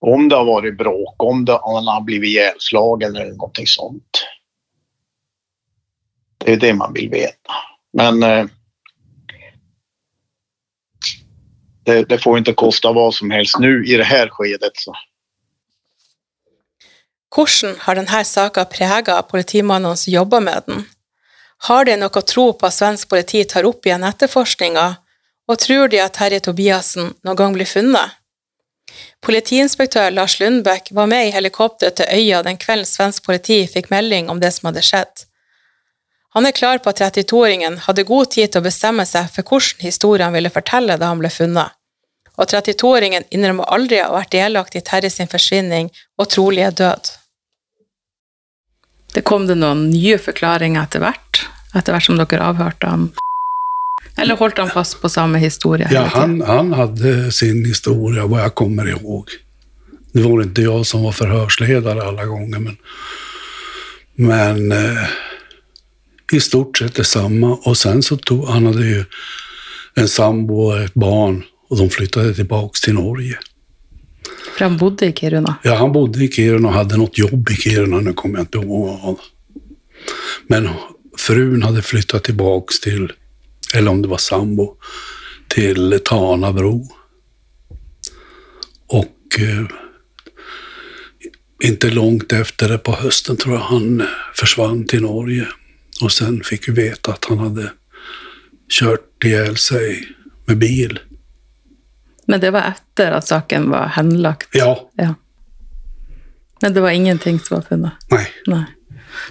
Om 0.00 0.28
det 0.28 0.36
har 0.36 0.44
varit 0.44 0.78
bråk, 0.78 1.22
om, 1.22 1.46
om 1.62 1.74
han 1.74 1.86
har 1.86 2.00
blivit 2.00 2.28
ihjälslagen 2.28 3.16
eller 3.16 3.32
någonting 3.32 3.66
sånt. 3.66 4.26
Det 6.38 6.52
är 6.52 6.56
det 6.56 6.74
man 6.74 6.92
vill 6.92 7.10
veta. 7.10 7.52
Men 7.92 8.22
eh, 8.22 8.46
det, 11.84 12.08
det 12.08 12.18
får 12.18 12.38
inte 12.38 12.52
kosta 12.52 12.92
vad 12.92 13.14
som 13.14 13.30
helst 13.30 13.58
nu 13.58 13.84
i 13.86 13.96
det 13.96 14.04
här 14.04 14.28
skedet. 14.28 14.72
Så. 14.74 14.94
Hvordan 17.34 17.78
har 17.82 17.98
denne 17.98 18.24
saka 18.24 18.62
prega 18.70 19.16
politimannene 19.26 19.96
som 19.98 20.12
jobber 20.12 20.40
med 20.40 20.68
den? 20.68 20.84
Har 21.66 21.84
de 21.84 21.96
noe 21.98 22.22
tro 22.22 22.52
på 22.52 22.68
at 22.68 22.76
svensk 22.76 23.08
politi 23.10 23.42
tar 23.48 23.66
opp 23.66 23.86
igjen 23.86 24.04
etterforskninga, 24.06 24.84
og 25.50 25.58
tror 25.60 25.90
de 25.90 26.00
at 26.00 26.14
Terje 26.14 26.40
Tobiassen 26.46 27.10
noen 27.24 27.38
gang 27.40 27.56
blir 27.56 27.68
funnet? 27.68 28.20
Politiinspektør 29.24 30.12
Lars 30.12 30.38
Lundbekk 30.40 30.92
var 30.92 31.08
med 31.10 31.28
i 31.28 31.32
helikopteret 31.34 31.96
til 31.98 32.10
øya 32.12 32.42
den 32.44 32.60
kvelden 32.60 32.86
svensk 32.86 33.24
politi 33.24 33.64
fikk 33.66 33.90
melding 33.90 34.28
om 34.30 34.42
det 34.42 34.52
som 34.54 34.68
hadde 34.68 34.84
skjedd. 34.84 35.24
Han 36.36 36.46
er 36.46 36.54
klar 36.54 36.78
på 36.82 36.90
at 36.90 37.00
32-åringen 37.00 37.80
hadde 37.86 38.06
god 38.06 38.30
tid 38.36 38.52
til 38.52 38.60
å 38.60 38.68
bestemme 38.68 39.06
seg 39.08 39.30
for 39.32 39.46
hvordan 39.48 39.86
historie 39.86 40.26
han 40.26 40.36
ville 40.36 40.52
fortelle 40.54 40.98
da 41.00 41.10
han 41.10 41.22
ble 41.22 41.32
funnet, 41.32 41.74
og 42.36 42.46
32-åringen 42.50 43.26
innrømmer 43.30 43.70
aldri 43.74 44.02
å 44.02 44.10
ha 44.10 44.16
vært 44.20 44.34
delaktig 44.34 44.82
i 44.82 44.88
Terje 44.90 45.12
sin 45.14 45.30
forsvinning 45.30 45.90
og 46.18 46.30
trolige 46.34 46.72
død. 46.84 47.12
Det 49.14 49.22
kom 49.22 49.46
det 49.46 49.54
noen 49.54 49.88
nye 49.92 50.18
forklaringer 50.18 50.82
etter 50.82 51.02
hvert, 51.04 51.44
etter 51.74 51.94
hvert 51.94 52.06
som 52.08 52.18
dere 52.18 52.48
avhørte 52.50 52.90
han? 52.90 53.12
Eller 54.18 54.38
holdt 54.38 54.58
han 54.58 54.70
fast 54.70 55.00
på 55.02 55.08
samme 55.08 55.38
historie? 55.38 55.88
Ja, 55.92 56.04
han, 56.10 56.40
han 56.40 56.72
hade 56.72 57.32
sin 57.32 57.64
historia, 57.64 58.26
vad 58.26 58.40
jag 58.42 58.54
kommer 58.54 58.88
ihåg. 58.88 59.30
Det 60.12 60.22
var 60.22 60.42
inte 60.42 60.62
jag 60.62 60.86
som 60.86 61.02
var 61.02 61.12
förhörsledare 61.12 62.02
alla 62.02 62.24
gånger, 62.24 62.58
men, 62.58 62.76
men 64.14 64.72
eh, 64.72 65.08
i 66.32 66.40
stort 66.40 66.78
sett 66.78 66.94
detsamma. 66.94 67.54
Och 67.54 67.78
sen 67.78 68.02
så 68.02 68.16
tog, 68.16 68.48
han 68.48 68.66
hade 68.66 68.86
ju 68.86 69.04
en 69.94 70.08
sambo 70.08 70.60
och 70.60 70.80
ett 70.80 70.94
barn 70.94 71.42
och 71.68 71.76
de 71.76 71.90
flyttade 71.90 72.34
tillbaks 72.34 72.80
till 72.80 72.94
Norge. 72.94 73.38
För 74.58 74.64
han 74.64 74.76
bodde 74.76 75.06
i 75.06 75.12
Kiruna? 75.12 75.56
Ja, 75.62 75.74
han 75.74 75.92
bodde 75.92 76.24
i 76.24 76.28
Kiruna 76.28 76.68
och 76.68 76.74
hade 76.74 76.96
något 76.96 77.18
jobb 77.18 77.50
i 77.50 77.54
Kiruna, 77.54 78.00
nu 78.00 78.12
kommer 78.12 78.38
jag 78.38 78.42
inte 78.42 78.58
ihåg 78.58 78.98
vad. 79.02 79.16
Men 80.46 80.68
frun 81.18 81.62
hade 81.62 81.82
flyttat 81.82 82.24
tillbaks 82.24 82.80
till, 82.80 83.12
eller 83.74 83.90
om 83.90 84.02
det 84.02 84.08
var 84.08 84.18
sambo, 84.18 84.76
till 85.48 86.00
Tanabro. 86.04 86.88
Och 88.86 89.40
eh, 89.40 89.66
inte 91.64 91.90
långt 91.90 92.32
efter 92.32 92.68
det 92.68 92.78
på 92.78 92.92
hösten 92.92 93.36
tror 93.36 93.54
jag 93.54 93.62
han 93.62 94.06
försvann 94.34 94.86
till 94.86 95.02
Norge. 95.02 95.46
Och 96.02 96.12
sen 96.12 96.42
fick 96.44 96.68
vi 96.68 96.72
veta 96.72 97.12
att 97.12 97.24
han 97.24 97.38
hade 97.38 97.72
kört 98.68 99.24
ihjäl 99.24 99.56
sig 99.56 100.08
med 100.46 100.58
bil. 100.58 100.98
Men 102.26 102.40
det 102.40 102.50
var 102.50 102.60
etter 102.72 103.12
at 103.12 103.26
saken 103.26 103.70
var 103.70 103.86
henlagt? 103.88 104.48
Ja, 104.52 104.90
Ja. 104.96 105.14
Men 106.62 106.74
det 106.74 106.80
var 106.80 106.90
ingenting 106.90 107.40
som 107.40 107.54
var 107.56 107.62
funnet? 107.68 107.92
nej, 108.10 108.26
Nei. 108.46 108.64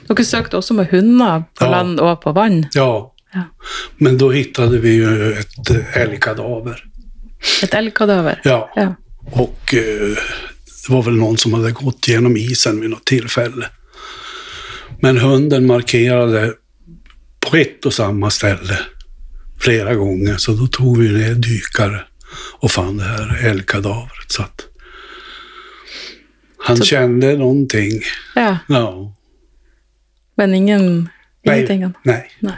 Dere 0.07 0.23
søkte 0.25 0.57
også 0.57 0.73
med 0.73 0.87
hunder 0.91 1.43
på 1.59 1.65
Ja. 1.65 1.71
land 1.71 1.99
og 1.99 2.21
på 2.21 2.31
vann? 2.31 2.65
ja. 2.73 3.09
Ja. 3.33 3.41
Men 3.97 4.17
då 4.17 4.31
hittade 4.31 4.77
vi 4.77 4.93
ju 4.93 5.33
ett 5.33 5.69
eh, 5.69 5.97
älgkadaver. 5.97 6.83
Et 7.63 7.73
elgkadaver? 7.73 8.41
Ja. 8.43 8.69
Ja. 8.75 8.95
Och 9.31 9.73
eh, 9.73 10.17
det 10.87 10.89
var 10.93 11.03
väl 11.03 11.15
någon 11.15 11.37
som 11.37 11.53
hade 11.53 11.71
gått 11.71 12.07
genom 12.07 12.37
isen 12.37 12.81
vid 12.81 12.89
något 12.89 13.05
tillfälle. 13.05 13.65
Men 15.01 15.17
hunden 15.17 15.65
markerade 15.65 16.53
på 17.39 17.57
ett 17.57 17.85
och 17.85 17.93
samma 17.93 18.29
ställe 18.29 18.79
flera 19.59 19.95
gånger, 19.95 20.37
så 20.37 20.51
då 20.51 20.67
tog 20.67 20.97
vi 20.97 21.09
ner 21.09 21.33
dykare 21.33 22.01
och 22.59 22.71
fann 22.71 22.97
det 22.97 23.03
här 23.03 23.45
älgkadavret. 23.45 24.27
Så 24.31 24.41
att 24.43 24.61
han 26.57 26.77
Så- 26.77 26.85
kände 26.85 27.37
någonting. 27.37 28.01
ja. 28.35 28.57
Ja. 28.67 29.13
Men 30.35 30.53
ingen, 30.55 31.09
ingenting? 31.43 31.79
Nej. 31.79 31.83
annet? 31.83 31.95
Nej. 32.03 32.31
Nei. 32.39 32.53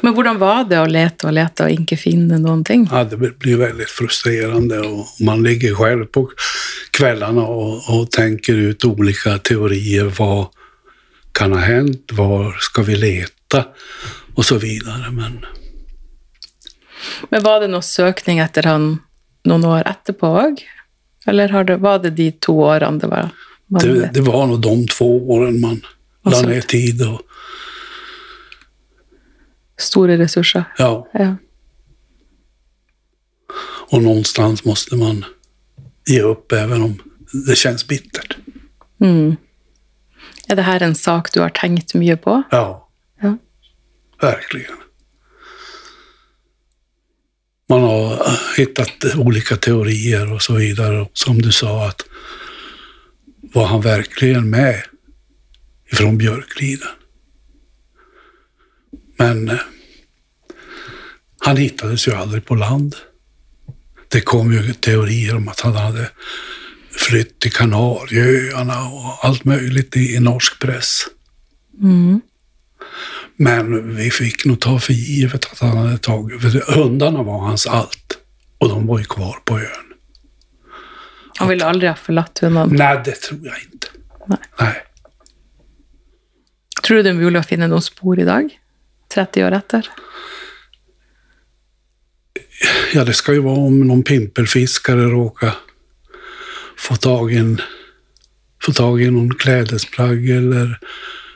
Men 0.00 0.14
hvordan 0.14 0.38
var 0.38 0.64
det 0.64 0.78
å 0.80 0.86
lete 0.86 1.26
og 1.28 1.34
lete 1.36 1.64
og 1.66 1.70
ikke 1.74 1.96
finne 1.96 2.38
noen 2.38 2.64
ting? 2.64 2.88
Ja, 2.90 3.04
det 3.04 3.16
blir 3.38 3.56
väldigt 3.56 3.90
frustrerande 3.90 4.78
och 4.80 5.06
man 5.20 5.42
ligger 5.42 5.74
själv 5.74 6.04
på 6.06 6.30
kvällarna 6.90 7.42
och, 7.42 8.00
och 8.00 8.10
tänker 8.10 8.54
ut 8.54 8.84
olika 8.84 9.38
teorier. 9.38 10.04
Vad 10.18 10.46
kan 11.32 11.52
ha 11.52 11.58
hänt? 11.58 12.12
Var 12.12 12.56
ska 12.60 12.82
vi 12.82 12.96
leta? 12.96 13.64
Och 14.34 14.44
så 14.44 14.58
vidare. 14.58 15.10
Men 15.10 15.44
Men 17.30 17.42
var 17.42 17.60
det 17.60 17.68
noe 17.72 17.82
søkning 17.82 18.38
etter 18.38 18.66
han 18.68 19.00
noen 19.48 19.64
år 19.64 19.88
etterpå 19.90 20.30
òg? 20.42 20.62
Eller 21.26 21.64
det, 21.64 21.76
var 21.82 21.98
det 22.02 22.10
de 22.18 22.30
to 22.32 22.54
årene 22.66 22.98
det 22.98 23.06
var? 23.10 23.30
var 23.66 23.80
det, 23.80 24.10
det 24.14 24.20
var 24.20 24.46
nog 24.46 24.60
de 24.60 24.86
två 24.86 25.30
åren 25.30 25.60
man 25.60 25.80
la 26.24 26.42
ner 26.42 26.60
tid. 26.60 27.02
Och, 27.08 27.20
Store 29.78 30.18
ressurser? 30.18 30.64
ja, 30.78 31.08
Ja. 31.12 31.36
och 33.90 34.02
någonstans 34.02 34.64
måste 34.64 34.96
man 34.96 35.24
ge 36.06 36.20
upp 36.22 36.52
även 36.52 36.82
om 36.82 37.02
det 37.46 37.56
känns 37.56 37.88
bittert. 37.88 38.36
Mm. 39.00 39.36
Är 40.48 40.56
det 40.56 40.62
här 40.62 40.82
en 40.82 40.94
sak 40.94 41.32
du 41.32 41.40
har 41.40 41.48
tänkt 41.48 41.94
mycket 41.94 42.22
på? 42.22 42.42
Ja. 42.50 42.88
Ja. 43.20 43.36
Verkligen. 44.20 44.76
Man 47.72 47.82
har 47.82 48.38
hittat 48.56 49.04
olika 49.16 49.56
teorier 49.56 50.32
och 50.32 50.42
så 50.42 50.54
vidare. 50.54 51.00
Och 51.00 51.10
Som 51.14 51.42
du 51.42 51.52
sa, 51.52 51.88
att 51.88 52.04
var 53.54 53.66
han 53.66 53.80
verkligen 53.80 54.50
med 54.50 54.82
ifrån 55.92 56.18
Björkliden? 56.18 56.88
Men 59.16 59.48
eh, 59.48 59.58
han 61.38 61.56
hittades 61.56 62.08
ju 62.08 62.12
aldrig 62.12 62.44
på 62.44 62.54
land. 62.54 62.96
Det 64.08 64.20
kom 64.20 64.52
ju 64.52 64.72
teorier 64.72 65.36
om 65.36 65.48
att 65.48 65.60
han 65.60 65.74
hade 65.74 66.10
flytt 66.90 67.40
till 67.40 67.52
Kanarieöarna 67.52 68.88
och 68.88 69.24
allt 69.24 69.44
möjligt 69.44 69.96
i, 69.96 70.14
i 70.14 70.20
norsk 70.20 70.58
press. 70.60 71.06
Mm. 71.82 72.20
Men 73.42 73.96
vi 73.96 74.10
fick 74.10 74.44
nog 74.44 74.60
ta 74.60 74.78
för 74.78 74.92
givet 74.92 75.44
att 75.52 75.58
han 75.58 75.76
hade 75.76 75.98
tagit, 75.98 76.42
för 76.42 76.74
hundarna 76.74 77.22
var 77.22 77.38
hans 77.38 77.66
allt. 77.66 78.18
Och 78.58 78.68
de 78.68 78.86
var 78.86 78.98
ju 78.98 79.04
kvar 79.04 79.38
på 79.44 79.58
ön. 79.58 79.92
Han 81.38 81.48
ville 81.48 81.64
aldrig 81.64 81.90
ha 81.90 81.96
förlatt 81.96 82.38
hunden. 82.38 82.68
Nej, 82.72 83.02
det 83.04 83.12
tror 83.12 83.40
jag 83.42 83.54
inte. 83.72 83.86
Nej. 84.26 84.38
Nej. 84.60 84.82
Tror 86.82 86.96
du 86.96 87.02
det 87.02 87.10
är 87.10 87.14
möjligt 87.14 87.40
att 87.40 87.48
finna 87.48 87.66
någon 87.66 87.82
spår 87.82 88.20
idag? 88.20 88.58
30 89.14 89.44
år 89.44 89.52
efter? 89.52 89.88
Ja, 92.94 93.04
det 93.04 93.12
ska 93.12 93.32
ju 93.32 93.40
vara 93.40 93.58
om 93.58 93.80
någon 93.80 94.02
pimpelfiskare 94.02 95.04
råkar 95.04 95.54
få 96.78 96.96
tag 96.96 97.32
i 97.32 97.36
en, 97.36 97.60
få 98.62 98.72
tag 98.72 99.02
i 99.02 99.10
någon 99.10 99.34
klädesplagg 99.34 100.30
eller 100.30 100.78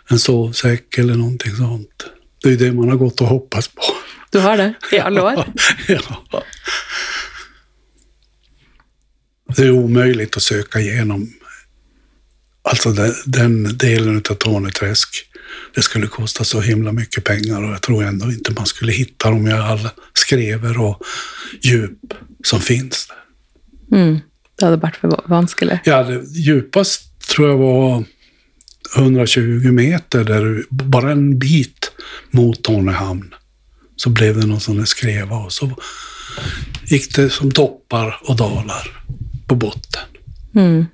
en 0.09 0.19
sovsäck 0.19 0.99
eller 0.99 1.15
någonting 1.15 1.57
sånt. 1.57 2.07
Det 2.43 2.49
är 2.49 2.57
det 2.57 2.73
man 2.73 2.89
har 2.89 2.97
gått 2.97 3.21
och 3.21 3.27
hoppats 3.27 3.69
på. 3.69 3.83
Du 4.31 4.39
har 4.39 4.57
det? 4.57 4.75
I 4.93 4.99
alla 4.99 5.23
år? 5.25 5.45
ja. 5.89 6.45
Det 9.57 9.63
är 9.63 9.71
omöjligt 9.71 10.37
att 10.37 10.43
söka 10.43 10.81
igenom 10.81 11.33
alltså 12.63 12.93
den, 12.93 13.15
den 13.27 13.79
delen 13.79 14.17
av 14.17 14.35
Torneträsk. 14.35 15.09
Det 15.75 15.83
skulle 15.83 16.07
kosta 16.07 16.45
så 16.45 16.61
himla 16.61 16.93
mycket 16.93 17.25
pengar 17.25 17.63
och 17.63 17.71
jag 17.71 17.83
tror 17.83 18.05
ändå 18.05 18.27
inte 18.27 18.53
man 18.53 18.67
skulle 18.67 18.93
hitta 18.93 19.31
dem 19.31 19.49
i 19.49 19.53
alla 19.53 19.91
skrever 20.15 20.81
och 20.81 21.03
djup 21.63 22.15
som 22.45 22.61
finns 22.61 23.09
där. 23.09 23.99
Mm. 23.99 24.19
Det 24.59 24.65
hade 24.65 24.77
varit 24.77 24.97
för 24.97 25.29
vanskligt. 25.29 25.81
Ja, 25.85 26.03
det 26.03 26.25
djupast 26.31 27.29
tror 27.29 27.49
jag 27.49 27.57
var 27.57 28.05
120 28.97 29.73
meter, 29.73 30.25
där, 30.25 30.65
bara 30.71 31.13
en 31.13 31.39
bit 31.39 31.93
mot 32.31 32.63
Tornehamn. 32.63 33.35
Så 33.97 34.11
blev 34.11 34.41
det 34.41 34.47
någon 34.47 34.61
sån 34.61 34.87
skreva 34.87 35.37
och 35.37 35.53
så 35.53 35.77
gick 36.87 37.17
det 37.17 37.31
som 37.31 37.51
toppar 37.51 38.21
och 38.23 38.37
dalar 38.37 39.03
på 39.47 39.55
botten. 39.55 40.03
Mm. 40.55 40.87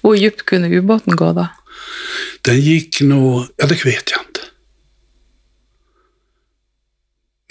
Och 0.00 0.14
hur 0.14 0.22
djupt 0.22 0.42
kunde 0.42 0.76
ubåten 0.76 1.16
gå 1.16 1.32
då? 1.32 1.48
Den 2.42 2.60
gick 2.60 3.00
nog, 3.00 3.46
ja 3.56 3.66
det 3.66 3.84
vet 3.84 4.10
jag 4.10 4.20
inte. 4.20 4.40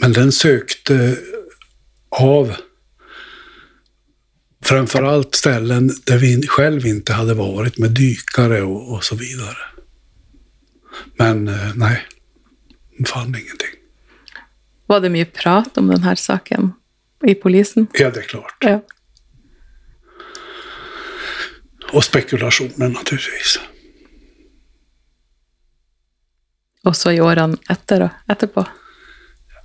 Men 0.02 0.14
den 0.14 0.32
sökte 0.32 1.18
av 2.10 2.56
framförallt 4.64 5.36
ställen 5.36 5.92
där 6.04 6.18
vi 6.18 6.48
själv 6.48 6.86
inte 6.86 7.14
hade 7.14 7.34
varit 7.34 7.78
med 7.78 7.92
dykare 7.92 8.62
och, 8.62 8.94
och 8.94 9.04
så 9.04 9.16
vidare. 9.16 9.58
Men 11.18 11.48
eh, 11.48 11.76
nej, 11.76 12.02
de 12.98 13.06
fann 13.06 13.28
ingenting. 13.28 13.70
Var 14.86 15.00
det 15.00 15.10
mycket 15.10 15.34
prat 15.34 15.78
om 15.78 15.88
den 15.88 16.04
här 16.04 16.16
saken 16.16 16.74
i 17.26 17.36
polisen? 17.36 17.88
Ja, 17.94 18.10
det 18.10 18.20
är 18.20 18.24
klart. 18.24 18.58
Ja. 18.60 18.82
Och 21.92 22.04
spekulationer 22.04 22.90
naturligtvis. 22.90 23.60
Och 26.84 26.96
så 26.96 27.22
åren 27.22 27.58
efter 27.70 28.00
då, 28.00 28.10
efterpå? 28.28 28.66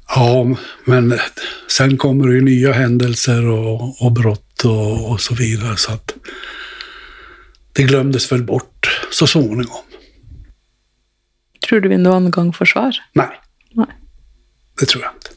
Ja, 0.09 0.57
men 0.85 1.19
sen 1.67 1.97
kommer 1.97 2.29
det 2.29 2.35
ju 2.35 2.41
nya 2.41 2.73
händelser 2.73 3.47
och, 3.47 4.03
och 4.03 4.13
brott 4.13 4.48
och, 4.65 5.11
och 5.11 5.21
så 5.21 5.35
vidare. 5.35 5.77
Så 5.77 5.93
att 5.93 6.15
det 7.73 7.83
glömdes 7.83 8.33
väl 8.33 8.43
bort 8.43 9.01
så 9.11 9.27
småningom. 9.27 9.85
Tror 11.69 11.81
du 11.81 11.89
vi 11.89 11.97
någon 11.97 12.31
gång 12.31 12.53
får 12.53 12.65
svar? 12.65 12.97
Nej, 13.13 13.41
Nej. 13.71 13.87
det 14.81 14.87
tror 14.87 15.03
jag 15.03 15.13
inte. 15.15 15.31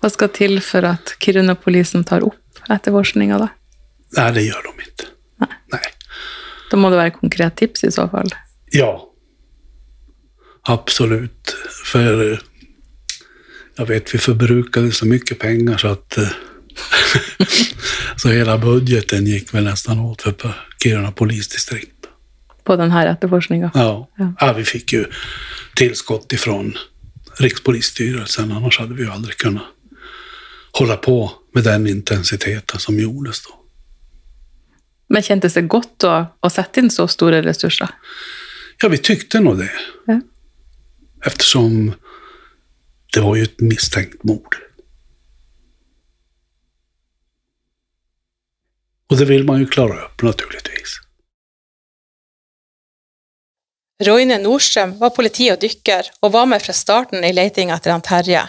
Vad 0.00 0.12
ska 0.12 0.28
till 0.28 0.60
för 0.60 0.82
att 0.82 1.16
Kiruna-polisen 1.20 2.04
tar 2.04 2.20
upp 2.20 2.58
efterforskningen 2.68 3.38
då? 3.38 3.48
Nej, 4.16 4.32
det 4.32 4.42
gör 4.42 4.62
de 4.62 4.82
inte. 4.82 5.04
Nej. 5.36 5.48
Nej. 5.72 5.82
Då 6.70 6.76
må 6.76 6.90
det 6.90 6.96
vara 6.96 7.10
konkret 7.10 7.56
tips 7.56 7.84
i 7.84 7.92
så 7.92 8.08
fall. 8.08 8.28
Ja, 8.70 9.12
absolut. 10.62 11.56
För 11.84 12.40
jag 13.76 13.86
vet, 13.86 14.14
vi 14.14 14.18
förbrukade 14.18 14.92
så 14.92 15.06
mycket 15.06 15.38
pengar 15.38 15.76
så 15.76 15.88
att 15.88 16.18
eh, 16.18 16.28
så 18.16 18.28
hela 18.28 18.58
budgeten 18.58 19.26
gick 19.26 19.54
väl 19.54 19.64
nästan 19.64 20.00
åt 20.00 20.22
för 20.22 20.54
Kiruna 20.82 21.12
polisdistrikt. 21.12 21.92
På 22.64 22.76
den 22.76 22.90
här 22.90 23.06
efterforskningen? 23.06 23.70
Ja. 23.74 24.10
Ja. 24.18 24.34
ja, 24.40 24.52
vi 24.52 24.64
fick 24.64 24.92
ju 24.92 25.04
tillskott 25.74 26.32
ifrån 26.32 26.78
Rikspolisstyrelsen, 27.38 28.52
annars 28.52 28.78
hade 28.78 28.94
vi 28.94 29.02
ju 29.02 29.10
aldrig 29.10 29.36
kunnat 29.36 29.62
hålla 30.72 30.96
på 30.96 31.32
med 31.54 31.64
den 31.64 31.86
intensiteten 31.86 32.80
som 32.80 33.00
gjordes 33.00 33.42
då. 33.42 33.50
Men 35.08 35.22
kändes 35.22 35.54
det 35.54 35.62
gott 35.62 35.98
då 35.98 36.26
att 36.40 36.52
sätta 36.52 36.80
in 36.80 36.90
så 36.90 37.08
stora 37.08 37.42
resurser? 37.42 37.88
Ja, 38.82 38.88
vi 38.88 38.98
tyckte 38.98 39.40
nog 39.40 39.58
det. 39.58 39.70
Ja. 40.06 40.20
Eftersom 41.24 41.94
det 43.16 43.22
var 43.22 43.36
ju 43.36 43.42
ett 43.42 43.60
misstänkt 43.60 44.24
mord. 44.24 44.56
Och 49.10 49.16
det 49.16 49.24
vill 49.24 49.44
man 49.44 49.60
ju 49.60 49.66
klara 49.66 50.04
upp 50.04 50.22
naturligtvis. 50.22 51.00
Roine 54.02 54.38
Nordström 54.42 54.98
var 54.98 55.10
politi 55.10 55.48
og 55.52 55.60
dykker, 55.60 56.10
og 56.20 56.32
var 56.32 56.46
med 56.46 56.62
fra 56.62 56.74
starten 56.76 57.24
i 57.24 57.32
leting 57.32 57.72
etter 57.72 57.94
han 57.94 58.04
Terje. 58.04 58.42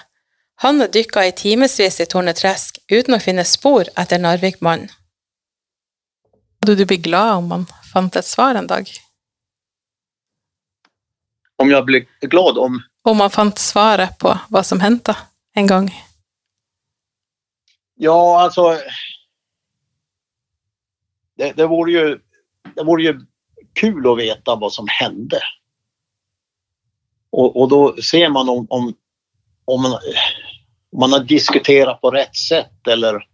Han 0.56 0.84
dykka 0.92 1.24
i 1.26 1.32
timevis 1.32 2.02
i 2.04 2.06
Torneträsk 2.06 2.82
uten 2.92 3.16
å 3.16 3.22
finne 3.24 3.48
spor 3.48 3.88
etter 3.96 4.20
Narvik-mannen. 4.20 4.92
Hadde 6.60 6.76
du 6.76 6.86
blitt 6.86 7.08
glad 7.08 7.38
om 7.38 7.48
man 7.54 7.66
fant 7.94 8.20
et 8.20 8.28
svar 8.28 8.60
en 8.60 8.68
dag? 8.68 8.92
Om 11.56 11.72
jag 11.72 11.86
blir 11.86 12.06
glad 12.22 12.58
om... 12.58 12.84
Om 13.08 13.18
man 13.18 13.30
fann 13.30 13.52
svaret 13.56 14.18
på 14.18 14.40
vad 14.50 14.66
som 14.66 14.80
hände 14.80 15.18
en 15.54 15.68
gång? 15.68 15.92
Ja, 17.96 18.42
alltså... 18.42 18.78
Det, 21.36 21.52
det, 21.52 21.68
vore 21.68 21.92
ju, 21.92 22.20
det 22.76 22.84
vore 22.84 23.04
ju 23.04 23.20
kul 23.74 24.12
att 24.12 24.18
veta 24.18 24.56
vad 24.56 24.74
som 24.74 24.86
hände. 24.90 25.40
Och, 27.30 27.62
och 27.62 27.70
då 27.70 27.96
ser 28.02 28.30
man 28.30 28.50
om, 28.50 28.68
om, 28.70 28.94
om, 29.66 29.82
man, 29.82 29.92
om 30.92 31.00
man 31.00 31.12
har 31.12 31.20
diskuterat 31.20 32.02
på 32.02 32.12
rätt 32.12 32.36
sätt 32.36 32.88
eller... 32.88 33.28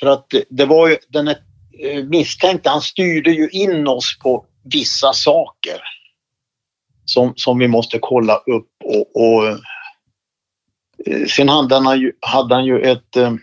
För 0.00 0.06
att 0.06 0.34
det, 0.50 0.64
var 0.64 0.88
ju 0.88 0.98
den 1.08 1.28
eh, 1.28 2.04
misstänkte, 2.04 2.70
han 2.70 2.82
styrde 2.82 3.30
ju 3.30 3.48
in 3.48 3.88
oss 3.88 4.18
på 4.18 4.46
vissa 4.62 5.12
saker 5.12 5.80
som, 7.04 7.32
som 7.36 7.58
vi 7.58 7.68
måste 7.68 7.98
kolla 7.98 8.36
upp 8.36 8.70
och, 8.84 9.16
och 9.16 9.46
eh, 9.46 9.56
sen 11.28 11.48
hade 11.48 11.74
han 11.74 12.00
ju, 12.00 12.12
hade 12.20 12.54
han 12.54 12.64
ju 12.64 12.80
ett 12.80 13.16
eh, 13.16 13.34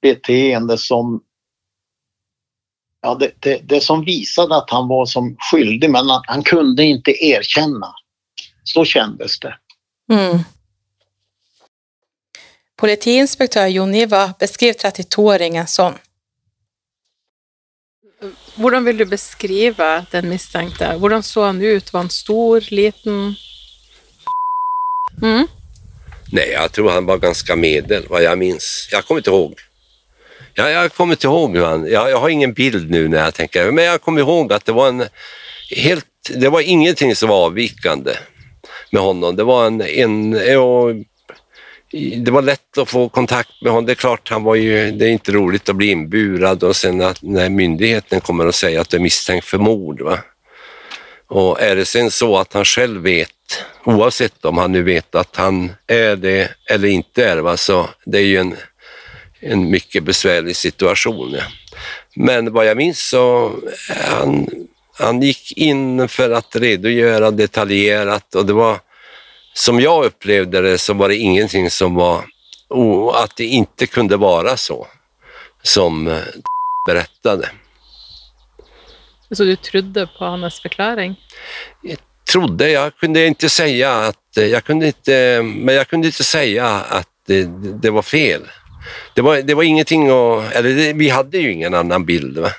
beteende 0.00 0.78
som 0.78 1.22
ja, 3.02 3.14
det, 3.14 3.32
det, 3.38 3.60
det 3.68 3.80
som 3.80 4.04
visade 4.04 4.56
att 4.56 4.70
han 4.70 4.88
var 4.88 5.06
som 5.06 5.36
skyldig 5.38 5.90
men 5.90 6.08
han, 6.08 6.22
han 6.26 6.42
kunde 6.42 6.84
inte 6.84 7.24
erkänna. 7.24 7.94
Så 8.64 8.84
kändes 8.84 9.40
det. 9.40 9.58
Mm. 10.12 10.38
Politiinspektör 12.76 13.66
Jon 13.66 13.94
Iva 13.94 14.34
beskrev 14.38 14.72
32-åringen 14.72 15.66
som 15.66 15.94
hur 18.58 18.80
vill 18.80 18.96
du 18.96 19.04
beskriva 19.04 20.06
den 20.10 20.28
misstänkte? 20.28 20.86
Hur 20.86 21.22
såg 21.22 21.44
han 21.44 21.62
ut? 21.62 21.92
Var 21.92 22.00
han 22.00 22.10
stor, 22.10 22.64
liten? 22.68 23.34
Mm. 25.22 25.46
Nej, 26.32 26.50
jag 26.52 26.72
tror 26.72 26.90
han 26.90 27.06
var 27.06 27.18
ganska 27.18 27.56
medel, 27.56 28.06
vad 28.08 28.22
jag 28.22 28.38
minns. 28.38 28.88
Jag 28.92 29.04
kommer 29.04 29.20
inte 29.20 29.30
ihåg. 29.30 29.60
Ja, 30.54 30.70
jag 30.70 30.92
kommer 30.92 31.14
inte 31.14 31.26
ihåg 31.26 31.56
hur 31.56 31.64
han... 31.64 31.90
Jag, 31.90 32.10
jag 32.10 32.20
har 32.20 32.28
ingen 32.28 32.52
bild 32.52 32.90
nu 32.90 33.08
när 33.08 33.18
jag 33.18 33.34
tänker, 33.34 33.70
men 33.70 33.84
jag 33.84 34.02
kommer 34.02 34.20
ihåg 34.20 34.52
att 34.52 34.64
det 34.64 34.72
var 34.72 34.88
en 34.88 35.04
helt... 35.76 36.06
Det 36.34 36.48
var 36.48 36.60
ingenting 36.60 37.16
som 37.16 37.28
var 37.28 37.44
avvikande 37.44 38.12
med 38.90 39.02
honom. 39.02 39.36
Det 39.36 39.44
var 39.44 39.66
en... 39.66 39.80
en 39.80 40.34
en 40.34 41.04
det 42.16 42.30
var 42.30 42.42
lätt 42.42 42.78
att 42.78 42.88
få 42.88 43.08
kontakt 43.08 43.62
med 43.62 43.72
honom. 43.72 43.86
Det 43.86 43.92
är 43.92 43.94
klart, 43.94 44.30
han 44.30 44.42
var 44.42 44.54
ju, 44.54 44.90
det 44.90 45.06
är 45.06 45.10
inte 45.10 45.32
roligt 45.32 45.68
att 45.68 45.76
bli 45.76 45.90
inburad 45.90 46.62
och 46.62 46.76
sen 46.76 47.00
att 47.00 47.22
när 47.22 47.48
myndigheten 47.48 48.20
kommer 48.20 48.46
och 48.46 48.54
säger 48.54 48.80
att 48.80 48.88
du 48.88 48.96
är 48.96 49.00
misstänkt 49.00 49.46
för 49.46 49.58
mord. 49.58 50.00
Va? 50.00 50.18
Och 51.26 51.60
är 51.60 51.76
det 51.76 51.84
sen 51.84 52.10
så 52.10 52.36
att 52.36 52.52
han 52.52 52.64
själv 52.64 53.02
vet, 53.02 53.64
oavsett 53.84 54.44
om 54.44 54.58
han 54.58 54.72
nu 54.72 54.82
vet 54.82 55.14
att 55.14 55.36
han 55.36 55.72
är 55.86 56.16
det 56.16 56.50
eller 56.70 56.88
inte 56.88 57.24
är 57.24 57.36
det, 57.36 57.42
va? 57.42 57.56
så 57.56 57.88
det 58.04 58.18
är 58.18 58.22
ju 58.22 58.36
en, 58.36 58.56
en 59.40 59.70
mycket 59.70 60.02
besvärlig 60.02 60.56
situation. 60.56 61.30
Ja. 61.32 61.42
Men 62.16 62.52
vad 62.52 62.66
jag 62.66 62.76
minns 62.76 63.08
så 63.08 63.46
eh, 63.90 64.14
han, 64.18 64.50
han 64.98 65.22
gick 65.22 65.52
in 65.56 66.08
för 66.08 66.30
att 66.30 66.56
redogöra 66.56 67.30
detaljerat 67.30 68.34
och 68.34 68.46
det 68.46 68.52
var 68.52 68.78
som 69.58 69.80
jag 69.80 70.04
upplevde 70.04 70.60
det 70.60 70.78
så 70.78 70.94
var 70.94 71.08
det 71.08 71.16
ingenting 71.16 71.70
som 71.70 71.94
var, 71.94 72.24
oh, 72.68 73.22
att 73.22 73.36
det 73.36 73.44
inte 73.44 73.86
kunde 73.86 74.16
vara 74.16 74.56
så 74.56 74.86
som 75.62 76.08
eh, 76.08 76.18
berättade. 76.86 77.48
Så 79.30 79.44
du 79.44 79.56
trodde 79.56 80.08
på 80.18 80.24
hans 80.24 80.60
förklaring? 80.60 81.20
Jag 81.82 81.98
trodde, 82.32 82.70
jag 82.70 82.96
kunde 82.96 83.26
inte 83.26 83.48
säga 83.48 83.94
att, 83.94 84.16
jag 84.34 84.64
kunde 84.64 84.86
inte, 84.86 85.42
men 85.42 85.74
jag 85.74 85.88
kunde 85.88 86.06
inte 86.06 86.24
säga 86.24 86.66
att 86.68 87.08
det, 87.26 87.44
det 87.82 87.90
var 87.90 88.02
fel. 88.02 88.42
Det 89.14 89.22
var, 89.22 89.36
det 89.36 89.54
var 89.54 89.62
ingenting 89.62 90.08
att, 90.08 90.52
eller 90.52 90.74
det, 90.74 90.92
vi 90.92 91.08
hade 91.08 91.38
ju 91.38 91.52
ingen 91.52 91.74
annan 91.74 92.04
bild. 92.04 92.38
Va? 92.38 92.50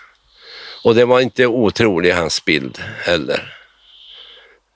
Och 0.84 0.96
det 0.96 1.06
var 1.06 1.20
inte 1.20 1.48
otrolig 1.48 2.12
hans 2.12 2.46
bild 2.46 2.78
heller. 3.04 3.59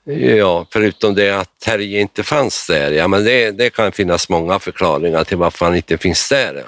Ja, 0.04 0.66
förutom 0.70 1.14
det 1.14 1.30
att 1.30 1.58
Terje 1.58 2.00
inte 2.00 2.22
fanns 2.22 2.66
där. 2.66 2.90
Ja, 2.90 3.08
men 3.08 3.24
det, 3.24 3.50
det 3.50 3.70
kan 3.70 3.92
finnas 3.92 4.28
många 4.28 4.58
förklaringar 4.58 5.24
till 5.24 5.36
varför 5.36 5.66
han 5.66 5.76
inte 5.76 5.98
finns 5.98 6.28
där. 6.28 6.64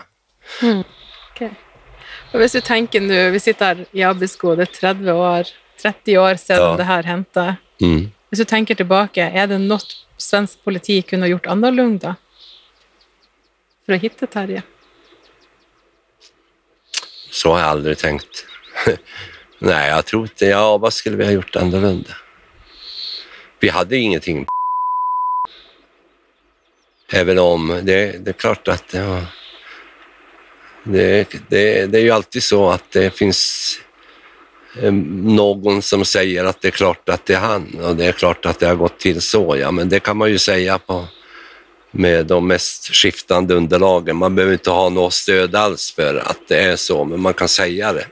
Mm. 0.63 0.83
Okay. 1.35 1.51
Och 2.33 2.41
hvis 2.41 2.53
du 2.53 2.61
tänker 2.61 3.01
nu, 3.01 3.31
vi 3.31 3.41
sitter 3.41 3.87
i 3.93 4.03
Abisko, 4.03 4.55
det 4.55 4.63
är 4.63 4.67
30 4.67 5.11
år, 5.11 5.47
30 5.83 6.19
år 6.19 6.35
sedan 6.35 6.57
ja. 6.57 6.77
det 6.77 6.85
här 6.85 7.03
hände. 7.03 7.57
Mm. 7.81 8.11
Hvis 8.31 8.39
du 8.39 8.45
tänker 8.45 8.75
tillbaka, 8.75 9.31
är 9.31 9.47
det 9.47 9.59
något 9.59 10.07
svensk 10.17 10.65
politik 10.65 11.11
kunde 11.11 11.27
ha 11.27 11.31
gjort 11.31 11.47
annorlunda 11.47 12.17
för 13.87 13.93
att 13.93 14.01
hitta 14.01 14.27
Terje? 14.27 14.63
Så 17.31 17.53
har 17.53 17.59
jag 17.59 17.69
aldrig 17.69 17.99
tänkt. 17.99 18.47
Nej, 19.59 19.91
jag 19.91 20.05
tror 20.05 20.23
inte. 20.23 20.47
Ja, 20.47 20.79
vad 20.79 20.93
skulle 20.93 21.17
vi 21.17 21.25
ha 21.25 21.33
gjort 21.33 21.57
annorlunda? 21.57 22.11
Vi 23.67 23.71
hade 23.71 23.97
ingenting 23.97 24.47
Även 27.13 27.39
om 27.39 27.81
det, 27.83 28.25
det 28.25 28.31
är 28.31 28.33
klart 28.33 28.69
att 28.69 28.89
det, 28.89 29.03
var, 29.03 29.27
det, 30.85 31.29
det, 31.49 31.87
det 31.87 31.99
är 31.99 32.03
ju 32.03 32.11
alltid 32.11 32.43
så 32.43 32.71
att 32.71 32.93
det 32.93 33.11
finns 33.11 33.73
eh, 34.83 34.93
någon 34.93 35.83
som 35.83 36.05
säger 36.05 36.45
att 36.45 36.61
det 36.61 36.69
är 36.69 36.73
klart 36.73 37.09
att 37.09 37.27
det 37.27 37.35
är 37.35 37.39
han 37.39 37.81
och 37.83 37.97
det 37.97 38.05
är 38.05 38.13
klart 38.13 38.47
att 38.47 38.59
det 38.59 38.67
har 38.67 38.75
gått 38.75 38.99
till 38.99 39.21
så. 39.21 39.57
Ja, 39.57 39.71
men 39.71 39.89
det 39.89 40.01
kan 40.01 40.17
man 40.17 40.31
ju 40.31 40.39
säga 40.39 40.79
på, 40.79 41.05
med 41.91 42.27
de 42.27 42.47
mest 42.47 42.95
skiftande 42.95 43.55
underlagen. 43.55 44.17
Man 44.17 44.35
behöver 44.35 44.53
inte 44.53 44.71
ha 44.71 44.89
något 44.89 45.15
stöd 45.15 45.55
alls 45.55 45.93
för 45.93 46.17
att 46.17 46.49
det 46.49 46.59
är 46.59 46.77
så, 46.77 47.05
men 47.05 47.21
man 47.21 47.35
kan 47.35 47.49
säga 47.49 47.93
det. 47.93 48.07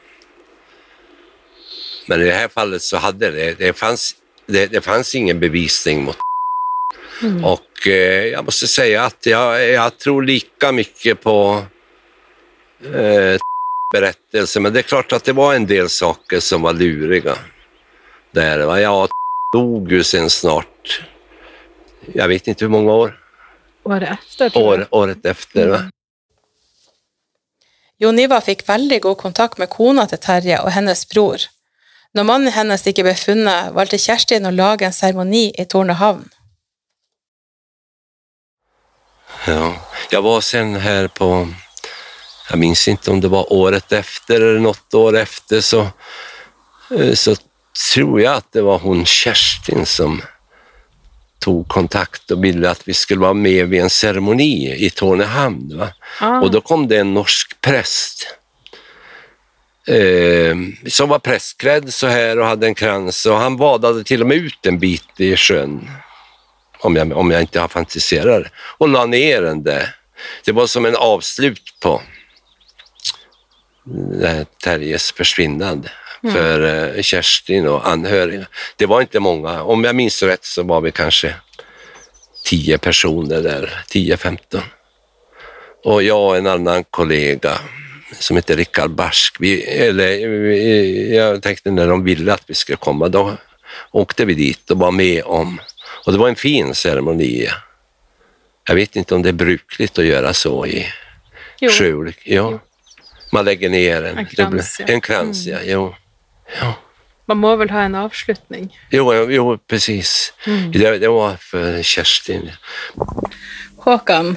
Men 2.06 2.22
i 2.22 2.24
det 2.24 2.32
här 2.32 2.48
fallet 2.48 2.82
så 2.82 2.96
hade 2.96 3.30
det, 3.30 3.58
det 3.58 3.72
fanns, 3.72 4.16
det, 4.46 4.66
det 4.66 4.80
fanns 4.80 5.14
ingen 5.14 5.40
bevisning 5.40 6.04
mot 6.04 6.16
mm. 7.22 7.44
Och 7.44 7.86
eh, 7.86 8.26
jag 8.26 8.44
måste 8.44 8.66
säga 8.66 9.04
att 9.04 9.26
jag, 9.26 9.68
jag 9.68 9.98
tror 9.98 10.22
lika 10.22 10.72
mycket 10.72 11.22
på 11.22 11.64
eh, 12.94 13.38
berättelse, 13.92 14.60
men 14.60 14.72
det 14.72 14.80
är 14.80 14.82
klart 14.82 15.12
att 15.12 15.24
det 15.24 15.32
var 15.32 15.54
en 15.54 15.66
del 15.66 15.88
saker 15.88 16.40
som 16.40 16.62
var 16.62 16.72
luriga. 16.72 17.34
Där, 18.30 18.66
va? 18.66 18.80
Jag 18.80 19.08
dog 19.52 19.92
ju 19.92 20.02
sen 20.02 20.30
snart, 20.30 21.02
jag 22.12 22.28
vet 22.28 22.48
inte 22.48 22.64
hur 22.64 22.70
många 22.70 22.92
år. 22.92 23.20
Året 23.82 24.08
efter? 24.10 24.58
År, 24.58 24.86
året 24.90 25.26
efter. 25.26 25.68
Va? 25.68 25.76
Mm. 25.76 25.90
Joniva 27.98 28.40
fick 28.40 28.68
väldigt 28.68 29.02
god 29.02 29.18
kontakt 29.18 29.58
med 29.58 29.68
kona 29.68 30.06
till 30.06 30.18
Terje 30.18 30.58
och 30.58 30.70
hennes 30.70 31.08
bror. 31.08 31.36
När 32.14 32.24
mannen 32.24 32.52
hennes 32.52 32.86
inte 32.86 33.02
blev 33.02 33.14
funnet, 33.14 33.72
valde 33.72 33.98
Kerstin 33.98 34.46
att 34.46 34.54
laga 34.54 34.86
en 34.86 34.92
ceremoni 34.92 35.54
i 35.58 35.64
Tornehamn. 35.64 36.28
Ja, 39.46 39.74
jag 40.10 40.22
var 40.22 40.40
sen 40.40 40.76
här 40.76 41.08
på, 41.08 41.48
jag 42.50 42.58
minns 42.58 42.88
inte 42.88 43.10
om 43.10 43.20
det 43.20 43.28
var 43.28 43.52
året 43.52 43.92
efter 43.92 44.40
eller 44.40 44.60
något 44.60 44.94
år 44.94 45.16
efter, 45.16 45.60
så, 45.60 45.88
eh, 46.98 47.14
så 47.14 47.36
tror 47.94 48.20
jag 48.20 48.34
att 48.34 48.52
det 48.52 48.62
var 48.62 48.78
hon 48.78 49.06
Kerstin 49.06 49.86
som 49.86 50.22
tog 51.38 51.68
kontakt 51.68 52.30
och 52.30 52.44
ville 52.44 52.70
att 52.70 52.88
vi 52.88 52.94
skulle 52.94 53.20
vara 53.20 53.34
med 53.34 53.68
vid 53.68 53.80
en 53.80 53.90
ceremoni 53.90 54.74
i 54.86 54.90
Tornehamn. 54.90 55.82
Ah. 56.20 56.40
Och 56.40 56.50
då 56.50 56.60
kom 56.60 56.88
det 56.88 56.96
en 56.96 57.14
norsk 57.14 57.60
präst 57.60 58.26
eh, 59.86 60.56
som 60.86 61.08
var 61.08 61.18
prästklädd 61.18 61.94
så 61.94 62.06
här 62.06 62.38
och 62.38 62.46
hade 62.46 62.66
en 62.66 62.74
krans 62.74 63.26
och 63.26 63.36
han 63.36 63.56
badade 63.56 64.04
till 64.04 64.20
och 64.20 64.26
med 64.26 64.36
ut 64.36 64.66
en 64.66 64.78
bit 64.78 65.20
i 65.20 65.36
sjön. 65.36 65.90
Om 66.78 66.96
jag, 66.96 67.12
om 67.12 67.30
jag 67.30 67.40
inte 67.40 67.60
har 67.60 67.68
fantiserat 67.68 68.46
och 68.78 68.88
la 68.88 69.06
ner 69.06 69.42
den 69.42 69.62
där. 69.62 69.96
Det 70.44 70.52
var 70.52 70.66
som 70.66 70.84
en 70.84 70.96
avslut 70.96 71.74
på 71.80 72.02
Terjes 74.64 75.12
försvinnande 75.12 75.90
mm. 76.22 76.34
för 76.34 76.60
eh, 76.96 77.02
Kerstin 77.02 77.68
och 77.68 77.88
anhöriga. 77.88 78.46
Det 78.76 78.86
var 78.86 79.00
inte 79.00 79.20
många. 79.20 79.62
Om 79.62 79.84
jag 79.84 79.94
minns 79.94 80.22
rätt 80.22 80.44
så 80.44 80.62
var 80.62 80.80
vi 80.80 80.92
kanske 80.92 81.34
tio 82.44 82.78
personer 82.78 83.42
där, 83.42 83.84
10-15. 83.90 84.60
Och 85.84 86.02
jag 86.02 86.28
och 86.28 86.36
en 86.36 86.46
annan 86.46 86.84
kollega 86.84 87.58
som 88.18 88.36
heter 88.36 88.56
Rickard 88.56 88.90
Barsk. 88.90 89.36
Vi, 89.40 89.62
eller, 89.62 90.28
vi, 90.28 91.16
jag 91.16 91.42
tänkte 91.42 91.70
när 91.70 91.88
de 91.88 92.04
ville 92.04 92.32
att 92.32 92.44
vi 92.46 92.54
skulle 92.54 92.76
komma, 92.76 93.08
då 93.08 93.36
åkte 93.90 94.24
vi 94.24 94.34
dit 94.34 94.70
och 94.70 94.78
var 94.78 94.90
med 94.90 95.22
om, 95.24 95.60
och 96.06 96.12
det 96.12 96.18
var 96.18 96.28
en 96.28 96.36
fin 96.36 96.74
ceremoni. 96.74 97.48
Jag 98.68 98.74
vet 98.74 98.96
inte 98.96 99.14
om 99.14 99.22
det 99.22 99.28
är 99.28 99.32
brukligt 99.32 99.98
att 99.98 100.04
göra 100.04 100.32
så 100.32 100.66
i 100.66 100.86
Sjöulk. 101.78 102.22
Ja. 102.24 102.60
Man 103.32 103.44
lägger 103.44 103.70
ner 103.70 104.04
en, 104.04 104.18
en 104.18 104.26
krans. 104.26 104.76
Ja. 104.80 104.86
En 104.86 105.00
krans, 105.00 105.46
mm. 105.46 105.58
ja. 105.58 105.72
Jo. 105.72 105.94
ja. 106.60 106.74
Man 107.26 107.36
må 107.36 107.56
väl 107.56 107.70
ha 107.70 107.82
en 107.82 107.94
avslutning? 107.94 108.78
Jo, 108.90 109.30
jo 109.30 109.58
precis. 109.58 110.32
Mm. 110.46 110.72
Det, 110.72 110.98
det 110.98 111.08
var 111.08 111.36
för 111.36 111.82
Kerstin. 111.82 112.50
Håkan, 113.76 114.36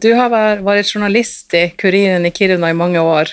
du 0.00 0.12
har 0.12 0.56
varit 0.56 0.86
journalist 0.86 1.54
i 1.54 1.70
Kuriren 1.76 2.26
i 2.26 2.30
Kiruna 2.30 2.70
i 2.70 2.74
många 2.74 3.02
år. 3.02 3.28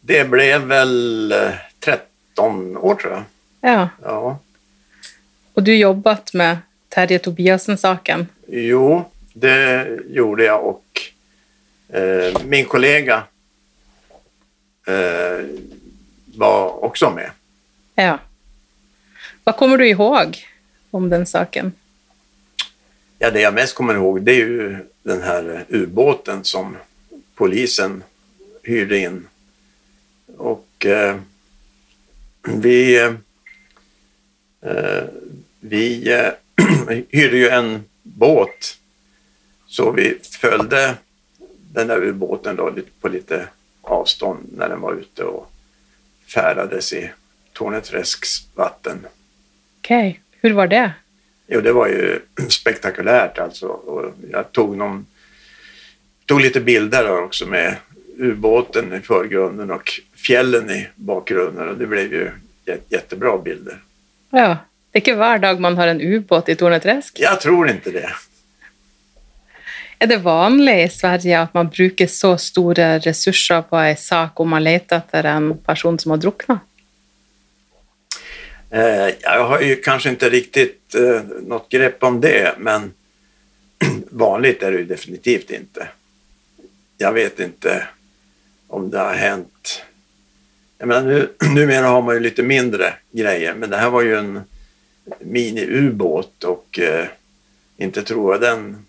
Det 0.00 0.24
blev 0.24 0.60
väl 0.60 1.34
13 1.80 2.76
eh, 2.76 2.84
år 2.84 2.94
tror 2.94 3.12
jag. 3.12 3.24
Ja. 3.60 3.88
ja. 4.02 4.38
Och 5.54 5.62
du 5.62 5.76
jobbat 5.76 6.34
med 6.34 6.58
Terje 6.88 7.18
Tobiasen-saken? 7.18 8.26
Jo, 8.48 9.10
det 9.32 9.88
gjorde 10.08 10.44
jag 10.44 10.64
och 10.66 10.84
eh, 11.96 12.44
min 12.44 12.64
kollega 12.64 13.22
eh, 14.86 15.46
var 16.36 16.84
också 16.84 17.10
med. 17.10 17.30
Ja. 17.94 18.18
Vad 19.44 19.56
kommer 19.56 19.78
du 19.78 19.88
ihåg 19.88 20.46
om 20.90 21.10
den 21.10 21.26
saken? 21.26 21.72
Ja, 23.18 23.30
det 23.30 23.40
jag 23.40 23.54
mest 23.54 23.74
kommer 23.74 23.94
ihåg 23.94 24.22
det 24.22 24.32
är 24.32 24.36
ju 24.36 24.76
den 25.04 25.22
här 25.22 25.66
eh, 25.68 25.80
ubåten 25.80 26.44
som 26.44 26.76
polisen 27.34 28.02
hyrde 28.62 28.98
in. 28.98 29.28
Och 30.36 30.86
eh, 30.86 31.16
vi, 32.42 33.00
eh, 34.60 35.04
vi 35.60 36.12
eh, 36.12 36.32
hyrde 37.08 37.36
ju 37.36 37.48
en 37.48 37.84
båt 38.02 38.78
så 39.66 39.90
vi 39.90 40.18
följde 40.22 40.96
den 41.72 41.86
där 41.86 42.02
ubåten 42.04 42.56
då 42.56 42.74
på 43.00 43.08
lite 43.08 43.48
avstånd 43.82 44.48
när 44.56 44.68
den 44.68 44.80
var 44.80 44.94
ute 44.94 45.24
och 45.24 45.50
färdades 46.34 46.92
i 46.92 47.10
Torneträsks 47.52 48.46
vatten. 48.54 49.06
Okej, 49.80 50.10
okay. 50.10 50.20
hur 50.40 50.52
var 50.52 50.66
det? 50.66 50.92
Jo, 51.46 51.60
det 51.60 51.72
var 51.72 51.86
ju 51.88 52.20
spektakulärt 52.48 53.38
alltså. 53.38 53.66
Och 53.66 54.12
jag 54.30 54.52
tog, 54.52 54.76
någon, 54.76 55.06
tog 56.26 56.40
lite 56.40 56.60
bilder 56.60 57.22
också 57.24 57.46
med 57.46 57.76
ubåten 58.18 58.92
i 58.94 59.00
förgrunden 59.00 59.70
och 59.70 59.90
fjällen 60.16 60.70
i 60.70 60.88
bakgrunden 60.94 61.68
och 61.68 61.76
det 61.78 61.86
blev 61.86 62.12
ju 62.12 62.30
jä- 62.66 62.78
jättebra 62.88 63.38
bilder. 63.38 63.78
Ja. 64.30 64.56
Det 64.90 64.98
är 64.98 65.00
inte 65.00 65.14
hver 65.14 65.38
dag 65.38 65.60
man 65.60 65.76
har 65.78 65.86
en 65.88 66.00
ubåt 66.00 66.48
i 66.48 66.54
Torneträsk. 66.56 67.16
Jag 67.20 67.40
tror 67.40 67.70
inte 67.70 67.90
det. 67.90 68.10
Er 69.98 70.06
det 70.06 70.16
vanlig 70.16 70.84
i 70.84 70.88
Sverige 70.88 71.40
at 71.40 71.54
man 71.54 71.68
bruker 71.68 72.06
så 72.06 72.36
store 72.38 72.98
ressurser 72.98 73.62
på 73.62 73.76
en 73.76 73.96
sak 73.96 74.40
om 74.40 74.48
man 74.48 74.64
leter 74.64 74.96
etter 74.96 75.24
en 75.24 75.58
person 75.58 75.98
som 75.98 76.10
har 76.10 76.18
druknet? 76.18 76.58
Eh, 78.74 79.14
jag 79.22 79.44
har 79.44 79.60
ju 79.60 79.76
kanske 79.76 80.10
inte 80.10 80.30
riktigt 80.30 80.94
eh, 80.94 81.22
något 81.42 81.68
grepp 81.68 82.02
om 82.02 82.20
det, 82.20 82.54
men 82.58 82.92
vanligt 84.10 84.62
är 84.62 84.72
det 84.72 84.78
ju 84.78 84.84
definitivt 84.84 85.50
inte. 85.50 85.88
Jag 86.98 87.12
vet 87.12 87.40
inte 87.40 87.88
om 88.68 88.90
det 88.90 88.98
har 88.98 89.14
hänt. 89.14 89.82
Jag 90.78 90.88
menar, 90.88 91.02
nu, 91.02 91.28
numera 91.54 91.86
har 91.86 92.02
man 92.02 92.14
ju 92.14 92.20
lite 92.20 92.42
mindre 92.42 92.94
grejer, 93.10 93.54
men 93.54 93.70
det 93.70 93.76
här 93.76 93.90
var 93.90 94.02
ju 94.02 94.16
en 94.16 94.40
mini-ubåt 95.20 96.44
och 96.44 96.78
eh, 96.78 97.06
inte 97.76 98.02
tror 98.02 98.34
jag 98.34 98.40
den, 98.40 98.86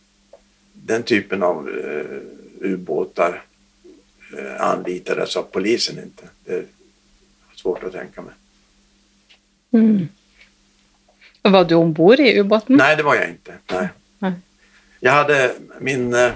den 0.74 1.04
typen 1.04 1.44
av 1.44 1.70
eh, 1.70 2.70
ubåtar 2.70 3.44
eh, 4.38 4.62
anlitades 4.62 5.36
av 5.36 5.44
polisen 5.44 6.04
inte. 6.04 6.24
Det 6.46 6.54
är 6.54 6.66
svårt 7.56 7.84
att 7.84 7.94
tänka 7.94 8.22
mig. 8.22 8.34
Mm. 9.76 10.08
Var 11.42 11.64
du 11.64 11.76
ombord 11.76 12.20
i 12.20 12.40
ubåten? 12.40 12.76
Nej, 12.76 12.96
det 12.96 13.04
var 13.04 13.16
jag 13.16 13.30
inte. 13.30 13.54
Nej. 13.72 13.88
Nej. 14.20 14.32
Jag 15.00 15.12
hade 15.12 15.56
min 15.80 16.14
eh, 16.14 16.32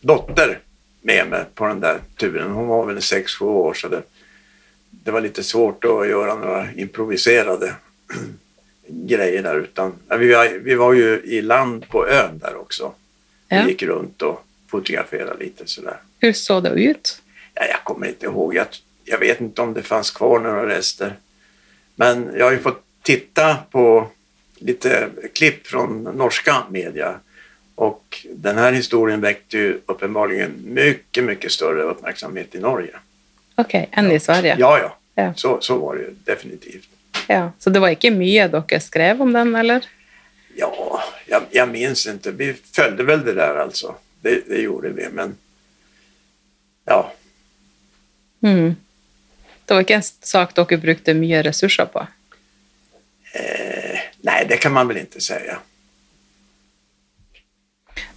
dotter 0.00 0.58
med 1.02 1.28
mig 1.28 1.44
på 1.54 1.66
den 1.66 1.80
där 1.80 1.98
turen. 2.16 2.50
Hon 2.50 2.66
var 2.66 2.86
väl 2.86 2.98
6-7 2.98 3.44
år 3.44 3.74
så 3.74 3.88
det, 3.88 4.02
det 4.90 5.10
var 5.10 5.20
lite 5.20 5.42
svårt 5.42 5.84
att 5.84 6.08
göra 6.08 6.34
några 6.34 6.72
improviserade 6.72 7.74
grejer 8.88 9.42
där. 9.42 9.56
Utan, 9.58 9.92
vi, 10.18 10.34
var, 10.34 10.58
vi 10.58 10.74
var 10.74 10.92
ju 10.92 11.22
i 11.24 11.42
land 11.42 11.88
på 11.88 12.08
ön 12.08 12.38
där 12.38 12.56
också. 12.56 12.92
Ja. 13.48 13.62
Vi 13.62 13.68
gick 13.68 13.82
runt 13.82 14.22
och 14.22 14.44
fotograferade 14.68 15.44
lite 15.44 15.66
sådär. 15.66 15.96
Hur 16.18 16.32
såg 16.32 16.62
det 16.62 16.70
ut? 16.70 17.22
Ja, 17.54 17.64
jag 17.64 17.84
kommer 17.84 18.06
inte 18.06 18.26
ihåg. 18.26 18.54
Jag, 18.54 18.66
jag 19.04 19.18
vet 19.18 19.40
inte 19.40 19.62
om 19.62 19.74
det 19.74 19.82
fanns 19.82 20.10
kvar 20.10 20.40
några 20.40 20.68
rester. 20.68 21.16
Men 21.96 22.30
jag 22.36 22.44
har 22.44 22.52
ju 22.52 22.58
fått 22.58 22.82
titta 23.02 23.56
på 23.70 24.08
lite 24.58 25.08
klipp 25.34 25.66
från 25.66 26.02
norska 26.02 26.64
media. 26.70 27.20
Och 27.74 28.26
den 28.34 28.58
här 28.58 28.72
historien 28.72 29.20
väckte 29.20 29.58
ju 29.58 29.80
uppenbarligen 29.86 30.52
mycket, 30.64 31.24
mycket 31.24 31.52
större 31.52 31.82
uppmärksamhet 31.82 32.54
i 32.54 32.58
Norge. 32.58 32.96
Okej, 33.54 33.88
än 33.92 34.12
i 34.12 34.20
Sverige? 34.20 34.56
Ja, 34.58 34.78
ja. 34.78 34.96
Ja. 35.14 35.34
Så, 35.36 35.60
så 35.60 35.78
var 35.78 35.94
det 35.94 36.00
ju 36.02 36.14
definitivt. 36.24 36.88
Ja, 37.26 37.52
Så 37.58 37.70
det 37.70 37.80
var 37.80 37.88
ikke 37.88 38.10
mye 38.10 38.48
dere 38.48 38.80
skrev 38.80 39.22
om 39.22 39.32
den, 39.32 39.54
eller? 39.56 39.84
Ja, 40.56 41.02
jag, 41.26 41.42
jag 41.50 41.68
minns 41.68 42.06
inte. 42.06 42.30
Vi 42.30 42.54
följde 42.72 43.02
väl 43.02 43.24
det 43.24 43.32
där 43.32 43.56
alltså. 43.56 43.94
Det, 44.20 44.48
det 44.48 44.60
gjorde 44.60 44.88
vi, 44.88 45.08
men 45.12 45.36
ja, 46.84 47.12
Mm. 48.42 48.76
Det 49.66 49.74
var 49.74 49.82
ikke 49.82 49.98
en 49.98 50.06
sak 50.06 50.54
dere 50.54 50.78
brukte 50.78 51.14
mye 51.14 51.42
ressurser 51.42 51.86
på? 51.90 52.06
eh, 53.36 53.98
nej, 54.20 54.46
det 54.48 54.56
kan 54.56 54.72
man 54.72 54.88
väl 54.88 54.96
inte 54.96 55.20
säga. 55.20 55.58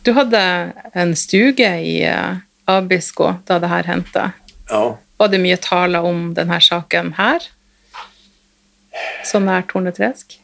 Du 0.02 0.12
hadde 0.12 0.72
en 0.94 1.16
stuge 1.16 1.80
i 1.80 2.04
eh, 2.06 2.38
Abisko 2.66 3.34
da 3.46 3.60
det 3.60 3.68
her 3.68 3.84
hendte. 3.84 4.32
Ja, 4.70 5.00
Var 5.18 5.28
det 5.28 5.38
mye 5.44 5.58
tale 5.58 6.00
om 6.00 6.34
denne 6.34 6.62
saken 6.62 7.14
her? 7.18 7.44
Så 9.26 9.40
nær 9.40 9.62
Torneträsk? 9.62 10.40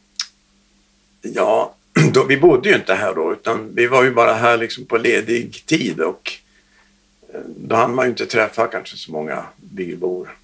Ja, 1.22 1.74
då, 2.14 2.24
vi 2.24 2.38
bodde 2.38 2.70
ju 2.70 2.76
inte 2.76 2.94
här 2.96 3.16
då 3.16 3.34
utan 3.34 3.76
vi 3.76 3.88
var 3.88 4.04
ju 4.04 4.12
bara 4.12 4.34
här 4.34 4.58
liksom 4.58 4.86
på 4.86 4.98
ledig 4.98 5.66
tid 5.66 6.00
och 6.00 6.32
eh, 7.34 7.40
då 7.58 7.76
hann 7.76 7.96
man 7.96 8.06
ju 8.06 8.10
inte 8.10 8.26
träffa 8.26 8.68
kanske 8.68 8.98
så 8.98 9.12
många 9.12 9.46
bybor. 9.56 10.36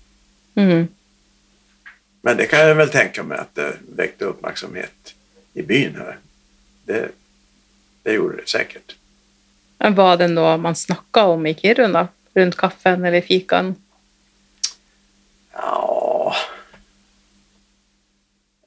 Mm. 0.56 0.88
Men 2.22 2.38
det 2.38 2.46
kan 2.46 2.60
jag 2.60 2.76
väl 2.76 2.90
tänka 2.90 3.24
mig 3.24 3.38
att 3.38 3.56
det 3.56 3.78
väckte 3.96 4.26
uppmärksamhet 4.26 5.16
i 5.54 5.62
byn 5.62 5.96
här. 5.96 6.18
Det, 6.86 7.12
det 8.04 8.14
gjorde 8.14 8.38
det 8.38 8.50
säkert. 8.50 8.96
Men 9.78 9.96
Var 9.96 10.18
det 10.18 10.28
noe 10.28 10.58
man 10.58 10.76
snakka 10.76 11.26
om 11.26 11.46
i 11.46 11.54
Kiruna? 11.56 12.08
Rundt 12.34 12.58
kaffen 12.58 13.06
eller 13.06 13.22
fikaen? 13.22 13.76
Ja, 15.54 16.36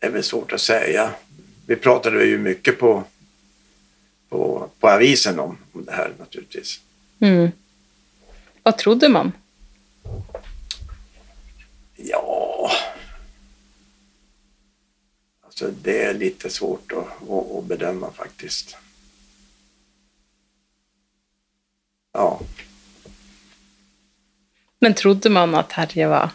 det 0.01 0.07
är 0.07 0.11
väl 0.11 0.23
svårt 0.23 0.53
att 0.53 0.61
säga. 0.61 1.11
Vi 1.67 1.77
pratade 1.77 2.25
ju 2.25 2.39
mycket 2.39 2.79
på, 2.79 3.05
på, 4.29 4.69
på 4.81 4.89
avisen 4.89 5.41
om, 5.41 5.59
om 5.73 5.85
det 5.85 5.93
här 5.93 6.13
naturligtvis. 6.19 6.81
Mm. 7.21 7.51
Vad 8.63 8.79
trodde 8.79 9.09
man? 9.09 9.33
Ja, 11.97 12.71
alltså 15.55 15.81
det 15.83 16.03
är 16.03 16.15
lite 16.15 16.51
svårt 16.51 16.93
att, 16.93 17.31
att, 17.31 17.57
att 17.59 17.65
bedöma 17.65 18.11
faktiskt. 18.11 18.77
Ja, 22.13 22.41
Men 24.79 24.95
trodde 24.95 25.31
man 25.31 25.55
at 25.55 25.71
Terje 25.71 26.09
var, 26.09 26.31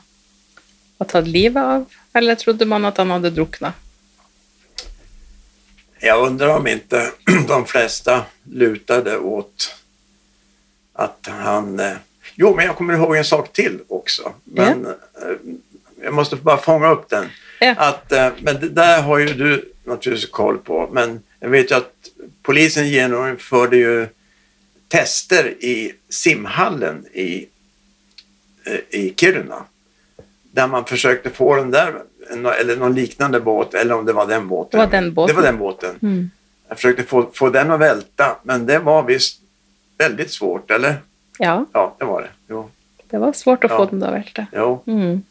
var 0.98 1.08
tatt 1.08 1.28
livet 1.28 1.64
av, 1.64 1.86
eller 2.14 2.36
trodde 2.36 2.66
man 2.66 2.86
at 2.86 2.98
han 2.98 3.10
hadde 3.10 3.30
drukna? 3.30 3.74
jag 6.00 6.28
undrar 6.28 6.58
om 6.58 6.68
inte 6.68 7.12
de 7.48 7.66
flesta 7.66 8.26
lutade 8.44 9.18
åt 9.18 9.76
att 10.94 11.28
han... 11.32 11.80
eh, 11.80 11.98
Jo, 12.36 12.56
men 12.56 12.66
jag 12.66 12.76
kommer 12.78 12.94
ihåg 12.94 13.16
en 13.16 13.26
sak 13.26 13.54
till 13.54 13.80
också. 13.88 14.34
Men 14.44 14.86
eh, 14.86 14.94
jag 16.04 16.14
måste 16.14 16.36
bara 16.36 16.58
fånga 16.58 16.90
upp 16.90 17.10
den. 17.10 17.26
Ja. 17.60 17.76
Att, 17.78 18.12
eh, 18.12 18.28
men 18.42 18.60
det 18.60 18.70
där 18.70 19.02
har 19.02 19.18
ju 19.18 19.26
du 19.34 19.74
naturligtvis 19.84 20.30
koll 20.32 20.58
på. 20.58 20.90
Men 20.92 21.22
jag 21.40 21.50
vet 21.50 21.72
ju 21.72 21.76
att 21.76 21.94
polisen 22.44 22.88
genomförde 22.90 23.78
ju 23.78 24.08
tester 24.88 25.48
i 25.64 25.94
simhallen 26.10 27.06
i, 27.14 27.48
eh, 28.64 29.00
i 29.00 29.14
Kiruna. 29.18 29.64
Där 30.52 30.68
man 30.68 30.86
försökte 30.86 31.30
få 31.30 31.56
den 31.56 31.72
där, 31.72 31.94
eller 32.62 32.76
någon 32.76 32.96
liknande 32.96 33.40
båt, 33.40 33.74
eller 33.74 33.96
om 33.96 34.06
det 34.06 34.14
var 34.14 34.28
den 34.28 34.48
båten. 34.48 34.80
Det 34.80 34.86
var 34.86 34.92
den 34.92 35.14
båten. 35.14 35.36
Det 35.36 35.42
var 35.42 35.48
den 35.52 35.58
båten. 35.60 35.96
Mm. 36.02 36.30
Jag 36.68 36.78
försökte 36.78 37.04
få, 37.04 37.30
få 37.34 37.50
den 37.50 37.72
att 37.72 37.80
välta, 37.80 38.36
men 38.44 38.66
det 38.66 38.80
var 38.80 39.04
visst 39.04 39.42
väldigt 39.98 40.32
svårt, 40.32 40.72
eller? 40.72 40.96
Ja, 41.40 41.66
Ja, 41.74 41.96
det 42.00 42.06
var 42.06 42.22
det. 42.22 42.30
Jo. 42.48 42.70
det 43.10 43.18
var 43.18 43.34
svårt 43.34 43.64
att 43.64 43.72
Ja. 43.72 43.78
få 43.78 43.86
den 43.86 44.04
att 44.04 44.14
välta. 44.14 44.46
jo. 44.54 44.84
Mm. 44.88 45.24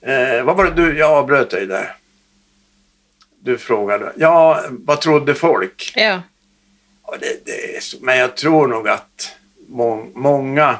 Eh, 0.00 0.44
vad 0.44 0.56
var 0.56 0.64
det 0.64 0.70
du, 0.70 0.98
jag 0.98 1.10
avbröt 1.10 1.50
dig 1.50 1.66
där. 1.66 1.96
Du 3.40 3.58
frågade. 3.58 4.12
Ja, 4.16 4.64
vad 4.70 5.00
trodde 5.00 5.34
folk? 5.34 5.92
Ja. 5.96 6.22
Ja, 7.06 7.16
det, 7.20 7.46
det 7.46 7.76
är 7.76 7.80
så, 7.80 7.96
men 8.00 8.18
jag 8.18 8.36
tror 8.36 8.66
nog 8.66 8.88
att 8.88 9.36
må, 9.68 10.06
många 10.14 10.78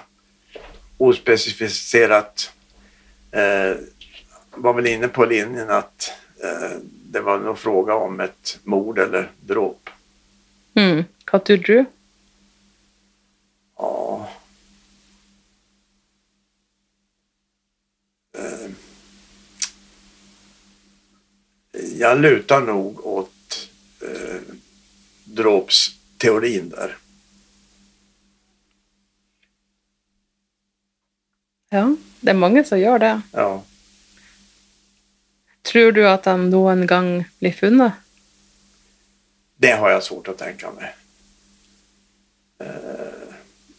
ospecificerat 0.98 2.52
eh, 3.30 3.76
var 4.50 4.72
väl 4.72 4.86
inne 4.86 5.08
på 5.08 5.24
linjen 5.24 5.70
att 5.70 6.12
eh, 6.42 6.78
det 6.82 7.20
var 7.20 7.38
nog 7.38 7.58
fråga 7.58 7.94
om 7.94 8.20
ett 8.20 8.58
mord 8.62 8.98
eller 8.98 9.30
dråp. 9.40 9.90
Mm. 10.74 11.04
Hva 11.30 11.38
trodde 11.38 11.62
du? 11.62 11.84
Ja. 13.76 14.28
Eh, 18.38 18.70
Jag 22.00 22.20
lutar 22.20 22.60
nog 22.60 23.06
åt 23.06 23.68
eh, 24.00 24.40
dråpsteorin 25.24 26.68
där. 26.68 26.96
Ja, 31.70 31.96
det 32.20 32.30
är 32.30 32.34
många 32.34 32.64
som 32.64 32.80
gör 32.80 32.98
det. 32.98 33.20
Ja. 33.32 33.64
Tror 35.62 35.92
du 35.92 36.08
att 36.08 36.24
han 36.24 36.50
någon 36.50 36.86
gång 36.86 37.24
blir 37.38 37.52
funnet? 37.52 37.92
Det 39.56 39.72
har 39.72 39.90
jag 39.90 40.02
svårt 40.02 40.28
att 40.28 40.38
tänka 40.38 40.70
mig. 40.70 40.94
Eh, 42.58 43.34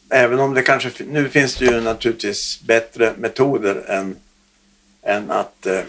Även 0.10 0.40
om 0.40 0.54
det 0.54 0.62
kanske, 0.62 1.04
nu 1.04 1.30
finns 1.30 1.56
det 1.56 1.66
ju 1.66 1.82
naturligtvis 1.82 2.62
bättre 2.62 3.14
metoder 3.18 3.84
än, 3.88 4.16
än 5.02 5.32
att 5.32 5.66
eh, 5.66 5.84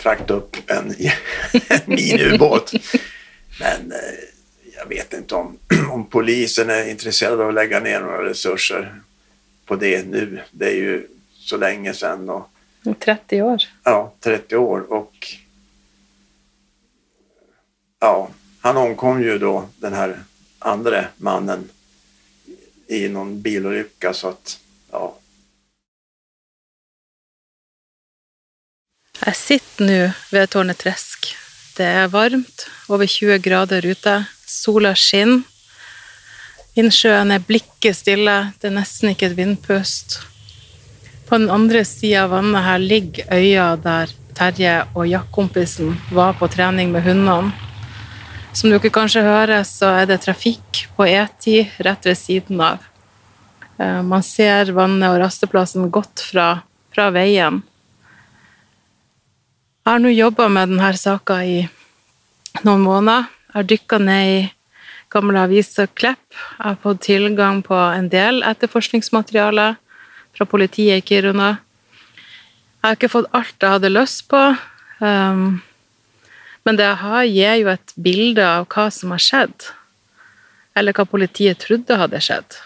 frakta 0.00 0.34
upp 0.34 0.56
en, 0.66 0.94
miniubåt. 1.86 2.72
Men 3.60 3.92
eh, 3.92 3.98
jag 4.76 4.86
vet 4.86 5.12
inte 5.12 5.34
om, 5.34 5.58
om 5.90 6.06
polisen 6.06 6.70
är 6.70 6.90
intresserad 6.90 7.40
av 7.40 7.48
att 7.48 7.54
lägga 7.54 7.80
ner 7.80 8.00
några 8.00 8.24
resurser 8.24 9.00
på 9.66 9.76
det 9.76 10.06
nu. 10.06 10.40
Det 10.50 10.66
är 10.66 10.74
ju 10.74 11.08
så 11.32 11.56
länge 11.56 11.94
sedan. 11.94 12.30
Och, 12.30 12.50
30 12.98 13.42
år. 13.42 13.62
Ja, 13.84 14.12
30 14.20 14.56
år. 14.56 14.92
Och 14.92 15.28
ja, 18.00 18.28
han 18.60 18.76
omkom 18.76 19.22
ju 19.22 19.38
då, 19.38 19.68
den 19.76 19.92
här 19.92 20.18
andra 20.58 21.04
mannen, 21.16 21.68
i 22.86 23.08
någon 23.08 23.42
bilolycka. 23.42 24.12
Så 24.12 24.28
att, 24.28 24.60
ja. 24.90 25.16
Jag 29.24 29.36
sitter 29.36 29.84
nu 29.84 30.12
vid 30.30 30.50
Torneträsk. 30.50 31.36
Det 31.76 31.84
är 31.84 32.08
varmt, 32.08 32.70
över 32.88 33.06
20 33.06 33.38
grader 33.38 33.86
ute. 33.86 34.24
Sola 34.46 34.94
skinner. 34.94 35.42
Innsjøen 36.78 37.34
er 37.34 37.42
blicken 37.44 37.94
stille, 37.94 38.36
det 38.62 38.70
er 38.70 38.76
nesten 38.78 39.10
ikke 39.10 39.26
et 39.28 39.36
vindpust. 39.36 40.20
På 41.28 41.36
den 41.36 41.50
andre 41.52 41.82
sida 41.84 42.22
av 42.24 42.32
vannet 42.32 42.64
her 42.64 42.80
ligger 42.80 43.34
øya 43.34 43.66
der 43.82 44.14
Terje 44.38 44.76
og 44.94 45.08
jaktkompisen 45.10 45.96
var 46.14 46.38
på 46.38 46.48
trening 46.48 46.94
med 46.94 47.04
hundene. 47.04 47.52
Som 48.56 48.72
dere 48.72 48.88
kanskje 48.94 49.26
hører, 49.26 49.66
så 49.68 49.90
er 50.00 50.08
det 50.08 50.22
trafikk 50.24 50.86
på 50.96 51.04
E10 51.04 51.82
rett 51.84 52.08
ved 52.08 52.18
siden 52.18 52.62
av. 52.64 52.86
Eh, 53.76 54.00
man 54.02 54.24
ser 54.24 54.72
vannet 54.72 55.10
og 55.10 55.20
rasteplassen 55.20 55.90
godt 55.92 56.24
fra, 56.30 56.62
fra 56.94 57.10
veien. 57.14 57.60
Har 59.90 59.98
nå 59.98 60.12
jobba 60.14 60.44
med 60.46 60.68
denne 60.70 60.88
saka 60.94 61.40
i 61.42 61.64
noen 62.62 62.82
måneder. 62.84 63.24
Jeg 63.48 63.54
har 63.56 63.64
dykka 63.72 63.98
ned 63.98 64.28
i 64.30 64.36
gamle 65.10 65.40
avisklipp. 65.42 66.20
Jeg 66.30 66.62
har 66.62 66.76
fått 66.84 67.00
tilgang 67.08 67.58
på 67.66 67.74
en 67.74 68.06
del 68.12 68.38
etterforskningsmateriale 68.46 69.64
fra 70.38 70.46
politiet 70.52 71.02
i 71.02 71.06
Kiruna. 71.08 71.48
Jeg 71.96 72.86
har 72.86 73.00
ikke 73.00 73.10
fått 73.16 73.34
alt 73.34 73.66
jeg 73.66 73.74
hadde 73.74 73.92
lyst 73.96 74.28
på, 74.30 74.44
um, 75.02 75.58
men 76.62 76.78
det 76.78 76.86
jeg 76.86 77.02
har, 77.02 77.26
gir 77.32 77.58
jo 77.64 77.74
et 77.74 77.98
bilde 77.98 78.46
av 78.46 78.70
hva 78.70 78.86
som 78.94 79.18
har 79.18 79.26
skjedd. 79.26 79.68
Eller 80.78 80.94
hva 80.94 81.10
politiet 81.18 81.66
trodde 81.66 81.98
hadde 81.98 82.22
skjedd. 82.30 82.62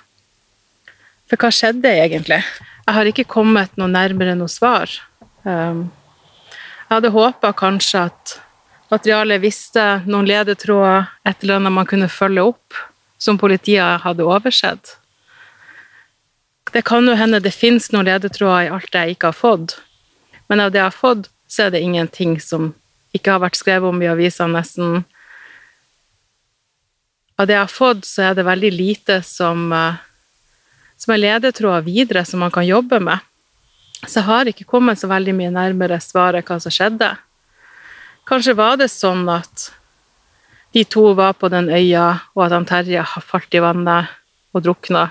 For 1.32 1.40
hva 1.40 1.54
skjedde 1.56 1.98
egentlig? 2.04 2.44
Jeg 2.84 3.00
har 3.00 3.14
ikke 3.16 3.30
kommet 3.40 3.80
noe 3.80 3.88
nærmere 3.88 4.37
noe 4.37 4.58
svar. 4.60 4.92
Um, 5.48 5.87
jeg 6.94 7.00
hadde 7.00 7.11
håpa 7.11 7.48
kanskje 7.59 8.04
at 8.07 8.33
materialet 8.92 9.40
visste 9.42 9.83
noen 10.07 10.28
ledetråder, 10.28 11.09
et 11.26 11.40
eller 11.42 11.59
annet 11.59 11.74
man 11.74 11.88
kunne 11.90 12.07
følge 12.07 12.44
opp, 12.52 12.76
som 13.18 13.40
politiet 13.40 14.04
hadde 14.04 14.22
oversett. 14.22 14.92
Det 16.70 16.85
kan 16.87 17.02
jo 17.11 17.16
hende 17.18 17.42
det 17.42 17.50
finnes 17.50 17.90
noen 17.90 18.07
ledetråder 18.07 18.68
i 18.68 18.70
alt 18.76 18.94
jeg 18.94 19.16
ikke 19.16 19.33
har 19.33 19.38
fått, 19.40 19.74
men 20.46 20.62
av 20.62 20.70
det 20.70 20.85
jeg 20.85 20.87
har 20.92 20.94
fått, 20.94 21.26
så 21.50 21.66
er 21.66 21.74
det 21.74 21.83
ingenting 21.83 22.38
som 22.38 22.70
ikke 23.11 23.35
har 23.35 23.42
vært 23.42 23.59
skrevet 23.59 23.90
om 23.90 23.98
i 23.98 24.12
avisene, 24.14 24.54
nesten. 24.54 25.02
Av 27.35 27.50
det 27.50 27.59
jeg 27.59 27.64
har 27.64 27.74
fått, 27.74 28.07
så 28.07 28.28
er 28.28 28.38
det 28.38 28.46
veldig 28.46 28.70
lite 28.70 29.18
som, 29.26 29.66
eh, 29.72 29.98
som 30.94 31.14
er 31.14 31.24
ledetråder 31.26 31.90
videre 31.90 32.22
som 32.24 32.38
man 32.46 32.54
kan 32.54 32.66
jobbe 32.66 33.02
med. 33.02 33.18
Så 34.06 34.20
jeg 34.20 34.28
har 34.28 34.50
ikke 34.50 34.66
kommet 34.68 35.00
så 35.00 35.08
veldig 35.10 35.34
mye 35.36 35.52
nærmere 35.54 36.00
svaret 36.02 36.46
hva 36.46 36.58
som 36.62 36.72
skjedde. 36.72 37.10
Kanskje 38.28 38.56
var 38.56 38.78
det 38.80 38.90
sånn 38.92 39.26
at 39.28 39.70
de 40.74 40.82
to 40.90 41.12
var 41.14 41.36
på 41.38 41.50
den 41.52 41.68
øya, 41.70 42.06
og 42.34 42.46
at 42.46 42.54
han 42.56 42.66
Terje 42.66 43.04
har 43.06 43.24
falt 43.24 43.54
i 43.54 43.62
vannet 43.62 44.10
og 44.54 44.64
drukna. 44.64 45.10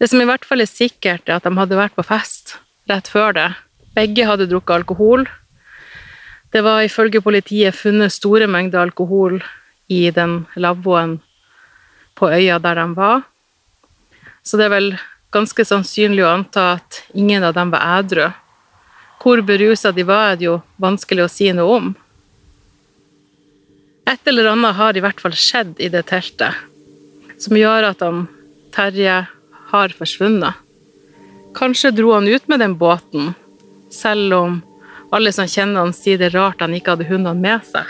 Det 0.00 0.08
som 0.10 0.20
i 0.20 0.26
hvert 0.28 0.44
fall 0.44 0.64
er 0.64 0.70
sikkert, 0.70 1.28
er 1.28 1.38
at 1.38 1.46
de 1.46 1.52
hadde 1.56 1.78
vært 1.78 1.96
på 1.96 2.04
fest 2.06 2.56
rett 2.90 3.08
før 3.08 3.36
det. 3.36 3.50
Begge 3.96 4.26
hadde 4.28 4.48
drukket 4.50 4.80
alkohol. 4.80 5.26
Det 6.52 6.62
var 6.64 6.84
ifølge 6.84 7.22
politiet 7.24 7.76
funnet 7.76 8.14
store 8.14 8.48
mengder 8.50 8.82
alkohol 8.82 9.40
i 9.88 10.10
den 10.10 10.44
lavvoen 10.56 11.18
på 12.16 12.30
øya 12.32 12.58
der 12.62 12.80
de 12.80 12.86
var. 12.96 13.24
Så 14.42 14.58
det 14.58 14.68
er 14.68 14.74
vel 14.74 14.90
ganske 15.34 15.64
sannsynlig 15.66 16.24
å 16.24 16.32
anta 16.32 16.66
at 16.76 17.02
ingen 17.14 17.44
av 17.44 17.54
dem 17.56 17.72
var 17.74 17.98
edru. 17.98 18.28
Hvor 19.22 19.42
berusa 19.42 19.92
de 19.92 20.04
var, 20.06 20.32
er 20.32 20.36
det 20.38 20.46
jo 20.48 20.60
vanskelig 20.82 21.24
å 21.24 21.32
si 21.32 21.50
noe 21.56 21.78
om. 21.80 21.92
Et 24.06 24.30
eller 24.30 24.52
annet 24.52 24.78
har 24.78 24.96
i 24.96 25.02
hvert 25.02 25.20
fall 25.20 25.34
skjedd 25.34 25.80
i 25.82 25.90
det 25.90 26.04
teltet 26.06 26.54
som 27.42 27.56
gjør 27.58 27.90
at 27.90 28.04
han 28.04 28.26
Terje 28.76 29.16
har 29.70 29.92
forsvunnet. 29.96 30.54
Kanskje 31.56 31.94
dro 31.96 32.12
han 32.12 32.28
ut 32.28 32.48
med 32.48 32.60
den 32.60 32.76
båten, 32.76 33.32
selv 33.90 34.34
om 34.36 34.58
alle 35.16 35.32
som 35.32 35.48
kjenner 35.48 35.86
han 35.86 35.94
sier 35.96 36.20
det 36.20 36.30
er 36.30 36.36
rart 36.36 36.60
han 36.60 36.74
ikke 36.76 36.94
hadde 36.94 37.08
hundene 37.08 37.40
med 37.40 37.64
seg. 37.64 37.88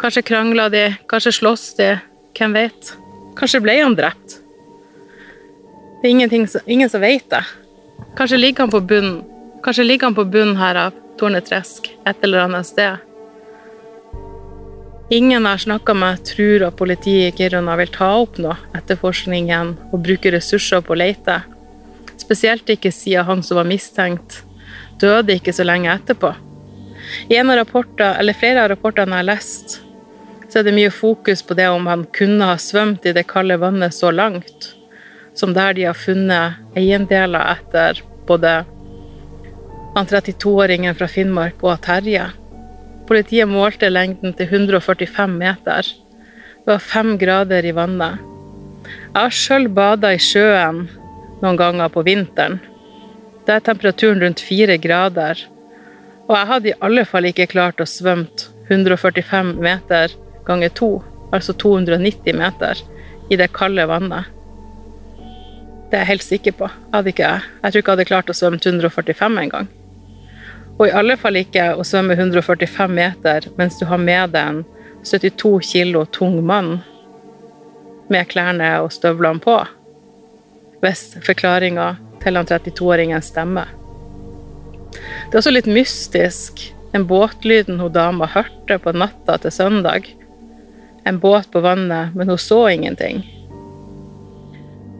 Kanskje 0.00 0.24
krangla 0.24 0.70
de, 0.72 0.86
kanskje 1.10 1.34
sloss 1.36 1.74
de, 1.76 1.92
hvem 2.38 2.56
vet? 2.56 2.94
Kanskje 3.36 3.60
ble 3.60 3.76
han 3.82 3.98
drept? 3.98 4.39
Det 6.02 6.08
er 6.08 6.64
ingen 6.66 6.90
som 6.90 7.00
vet 7.00 7.30
det. 7.30 7.44
Kanske 8.16 8.36
ligger 8.36 8.58
han 8.64 8.70
på 8.70 8.80
bunnen 8.80 9.24
Kanske 9.62 9.82
ligger 9.84 10.06
han 10.06 10.14
på 10.14 10.24
bunnen 10.24 10.56
här 10.56 10.74
av 10.74 10.92
Torneträsk, 11.18 11.96
ett 12.06 12.24
eller 12.24 12.38
annat 12.38 12.66
sted. 12.66 12.96
Ingen 15.10 15.42
jeg 15.42 15.50
har 15.50 15.58
snakka 15.58 15.94
med, 15.94 16.24
tror 16.24 16.62
at 16.62 16.76
politiet 16.76 17.34
i 17.34 17.36
Kiruna 17.36 17.76
vil 17.76 17.92
ta 17.92 18.08
opp 18.22 18.38
noe 18.40 18.56
etterforskningen 18.78 19.74
og 19.90 20.00
bruke 20.06 20.32
ressurser 20.32 20.80
på 20.80 20.94
å 20.94 20.98
lete. 21.02 21.42
Spesielt 22.16 22.72
ikke 22.72 22.92
siden 22.94 23.28
han 23.28 23.44
som 23.44 23.60
var 23.60 23.68
mistenkt, 23.68 24.38
døde 25.02 25.36
ikke 25.36 25.52
så 25.52 25.68
lenge 25.68 25.92
etterpå. 25.92 26.32
I 27.28 27.36
en 27.36 27.52
av 27.52 27.60
rapporter, 27.60 28.16
eller 28.16 28.38
flere 28.38 28.64
av 28.64 28.72
rapportene 28.72 29.18
jeg 29.18 29.26
har 29.26 29.30
lest, 29.34 29.80
så 30.48 30.62
er 30.62 30.70
det 30.70 30.78
mye 30.78 30.94
fokus 30.94 31.44
på 31.44 31.58
det 31.58 31.68
om 31.68 31.90
han 31.90 32.08
kunne 32.16 32.48
ha 32.48 32.56
svømt 32.56 33.04
i 33.04 33.12
det 33.12 33.28
kalde 33.28 33.60
vannet 33.60 33.92
så 33.92 34.14
langt, 34.14 34.72
som 35.40 35.54
der 35.56 35.74
de 35.76 35.88
har 35.88 35.96
funnet 35.96 36.60
eiendeler 36.76 37.54
etter 37.56 38.02
både 38.28 38.60
han 39.94 40.06
32-åringen 40.06 40.94
fra 40.94 41.08
Finnmark 41.10 41.64
og 41.66 41.80
Terje. 41.82 42.28
Politiet 43.08 43.48
målte 43.50 43.90
lengden 43.90 44.36
til 44.38 44.52
145 44.52 45.32
meter. 45.34 45.88
Det 46.60 46.68
var 46.70 46.84
fem 46.84 47.16
grader 47.18 47.66
i 47.66 47.74
vannet. 47.74 48.20
Jeg 48.86 49.18
har 49.18 49.34
sjøl 49.34 49.66
bada 49.74 50.12
i 50.14 50.20
sjøen 50.22 50.84
noen 51.40 51.58
ganger 51.58 51.90
på 51.90 52.04
vinteren. 52.06 52.60
Da 53.46 53.56
er 53.56 53.66
temperaturen 53.66 54.22
rundt 54.22 54.42
fire 54.44 54.76
grader. 54.78 55.40
Og 56.28 56.36
jeg 56.36 56.50
hadde 56.52 56.70
i 56.70 56.78
alle 56.86 57.06
fall 57.08 57.26
ikke 57.26 57.50
klart 57.50 57.82
å 57.82 57.88
svømme 57.88 58.28
145 58.70 59.56
meter 59.58 60.14
ganger 60.46 60.70
to, 60.78 60.90
altså 61.34 61.56
290 61.58 62.36
meter, 62.38 62.78
i 63.30 63.38
det 63.40 63.50
kalde 63.56 63.88
vannet. 63.90 64.30
Det 65.90 65.98
er 65.98 66.04
jeg 66.04 66.12
helt 66.12 66.22
sikker 66.22 66.54
på. 66.54 66.68
Jeg, 66.70 66.94
hadde 66.94 67.10
ikke, 67.10 67.30
jeg 67.62 67.72
tror 67.72 67.82
ikke 67.82 67.90
jeg 67.90 67.98
hadde 67.98 68.10
klart 68.10 68.30
å 68.30 68.36
svømme 68.36 68.60
145 68.62 69.38
engang. 69.42 69.70
Og 70.78 70.86
i 70.86 70.92
alle 70.96 71.16
fall 71.20 71.36
ikke 71.36 71.72
å 71.74 71.84
svømme 71.84 72.14
145 72.14 72.94
meter 72.94 73.48
mens 73.58 73.78
du 73.80 73.84
har 73.90 73.98
med 74.00 74.30
deg 74.36 74.52
en 74.52 74.62
72 75.04 75.50
kilo 75.66 76.04
tung 76.14 76.38
mann 76.46 76.78
med 78.10 78.28
klærne 78.30 78.70
og 78.84 78.92
støvlene 78.94 79.42
på, 79.42 79.56
hvis 80.82 81.02
forklaringa 81.26 81.92
til 82.22 82.36
han 82.36 82.48
32-åringen 82.48 83.22
stemmer. 83.24 83.70
Det 84.92 85.36
er 85.36 85.40
også 85.42 85.52
litt 85.54 85.68
mystisk, 85.70 86.62
den 86.92 87.06
båtlyden 87.10 87.80
hun 87.80 87.92
dama 87.94 88.28
hørte 88.30 88.80
på 88.82 88.94
natta 88.96 89.38
til 89.42 89.54
søndag. 89.54 90.08
En 91.06 91.20
båt 91.22 91.52
på 91.52 91.62
vannet, 91.64 92.16
men 92.16 92.28
hun 92.28 92.40
så 92.40 92.64
ingenting. 92.72 93.22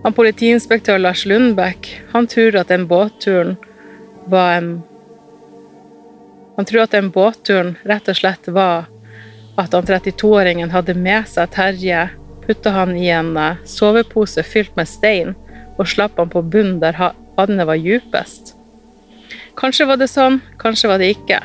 Han 0.03 0.13
Politiinspektør 0.13 0.99
Lars 0.99 1.27
Lundbäck 1.27 2.03
han 2.13 2.27
tror 2.27 2.57
at 2.57 2.69
den 2.69 2.87
båtturen 2.89 3.57
var 4.25 4.55
en 4.57 4.71
han 6.57 6.65
tror 6.65 6.83
at 6.83 6.95
den 6.97 7.11
båtturen 7.13 7.75
rett 7.89 8.09
og 8.09 8.17
slett 8.17 8.49
var 8.49 8.89
at 9.61 9.73
han 9.77 9.87
32-åringen 9.89 10.73
hadde 10.73 10.95
med 10.97 11.29
seg 11.29 11.53
Terje, 11.55 12.07
putta 12.47 12.73
han 12.75 12.93
i 12.97 13.09
en 13.13 13.33
eh, 13.37 13.61
sovepose 13.69 14.45
fylt 14.45 14.77
med 14.77 14.89
stein 14.89 15.35
og 15.79 15.89
slapp 15.89 16.21
han 16.21 16.33
på 16.33 16.43
bunnen 16.43 16.81
der 16.83 16.97
vannet 17.37 17.69
var 17.69 17.81
djupest. 17.81 18.55
Kanskje 19.57 19.89
var 19.89 20.01
det 20.01 20.11
sånn, 20.13 20.41
kanskje 20.61 20.91
var 20.93 21.01
det 21.01 21.15
ikke. 21.15 21.41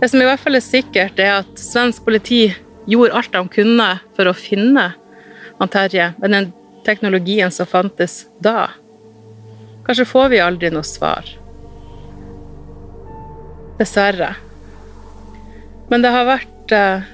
Det 0.00 0.08
som 0.08 0.20
i 0.20 0.26
hvert 0.28 0.40
fall 0.40 0.56
er 0.56 0.64
sikkert, 0.64 1.20
er 1.20 1.42
at 1.42 1.60
svensk 1.60 2.04
politi 2.04 2.46
gjorde 2.88 3.16
alt 3.16 3.32
de 3.36 3.44
kunne 3.52 3.88
for 4.16 4.28
å 4.28 4.36
finne 4.36 4.90
han 5.60 5.70
Terje 5.72 6.12
men 6.18 6.36
den 6.36 6.52
teknologien 6.84 7.50
som 7.50 7.66
fantes 7.66 8.26
da. 8.42 8.70
Kanskje 9.86 10.06
får 10.08 10.28
vi 10.32 10.40
aldri 10.42 10.70
noe 10.70 10.86
svar. 10.86 11.26
Dessverre. 13.78 14.34
Men 15.90 16.04
det 16.04 16.12
har 16.14 16.28
vært 16.28 16.74
eh, 16.76 17.08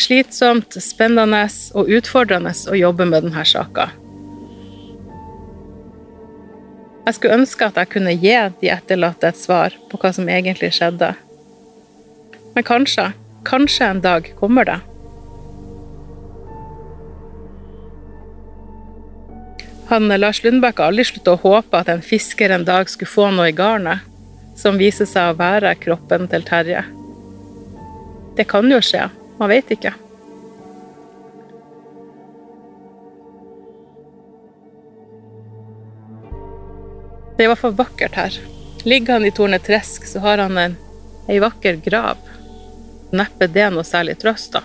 slitsomt, 0.00 0.78
spennende 0.82 1.44
og 1.76 1.92
utfordrende 1.98 2.52
å 2.70 2.78
jobbe 2.78 3.08
med 3.08 3.28
denne 3.28 3.44
saka. 3.48 3.90
Jeg 7.06 7.14
skulle 7.14 7.38
ønske 7.38 7.68
at 7.68 7.76
jeg 7.78 7.92
kunne 7.92 8.16
gi 8.18 8.34
de 8.60 8.72
etterlatte 8.74 9.28
et 9.30 9.38
svar 9.38 9.76
på 9.90 10.00
hva 10.02 10.10
som 10.16 10.26
egentlig 10.26 10.72
skjedde. 10.74 11.12
Men 12.56 12.66
kanskje, 12.66 13.12
kanskje 13.46 13.92
en 13.92 14.02
dag 14.02 14.32
kommer 14.40 14.66
det. 14.66 14.80
Han, 19.88 20.08
Lars 20.08 20.42
Lundbakk 20.42 20.80
har 20.80 20.90
aldri 20.90 21.04
sluttet 21.06 21.28
å 21.30 21.40
håpe 21.44 21.78
at 21.78 21.88
en 21.92 22.02
fisker 22.02 22.50
en 22.50 22.64
dag 22.66 22.88
skulle 22.90 23.10
få 23.10 23.28
noe 23.30 23.52
i 23.52 23.54
garnet 23.54 24.02
som 24.58 24.80
viser 24.80 25.06
seg 25.06 25.30
å 25.30 25.36
være 25.38 25.76
kroppen 25.78 26.26
til 26.32 26.42
Terje. 26.46 26.80
Det 28.36 28.48
kan 28.50 28.66
jo 28.66 28.80
skje, 28.82 29.04
man 29.38 29.52
vet 29.52 29.70
ikke. 29.76 29.92
Det 37.36 37.44
er 37.44 37.46
i 37.46 37.52
hvert 37.52 37.60
fall 37.60 37.76
vakkert 37.76 38.16
her. 38.16 38.40
Ligger 38.88 39.18
han 39.18 39.28
i 39.28 39.30
Tornetresk, 39.34 40.08
så 40.08 40.22
har 40.24 40.40
han 40.40 40.58
en, 40.58 40.74
ei 41.28 41.36
vakker 41.42 41.78
grav. 41.84 42.18
Neppe 43.14 43.46
det 43.52 43.68
noe 43.70 43.86
særlig 43.86 44.16
trøst, 44.22 44.56
da. 44.56 44.64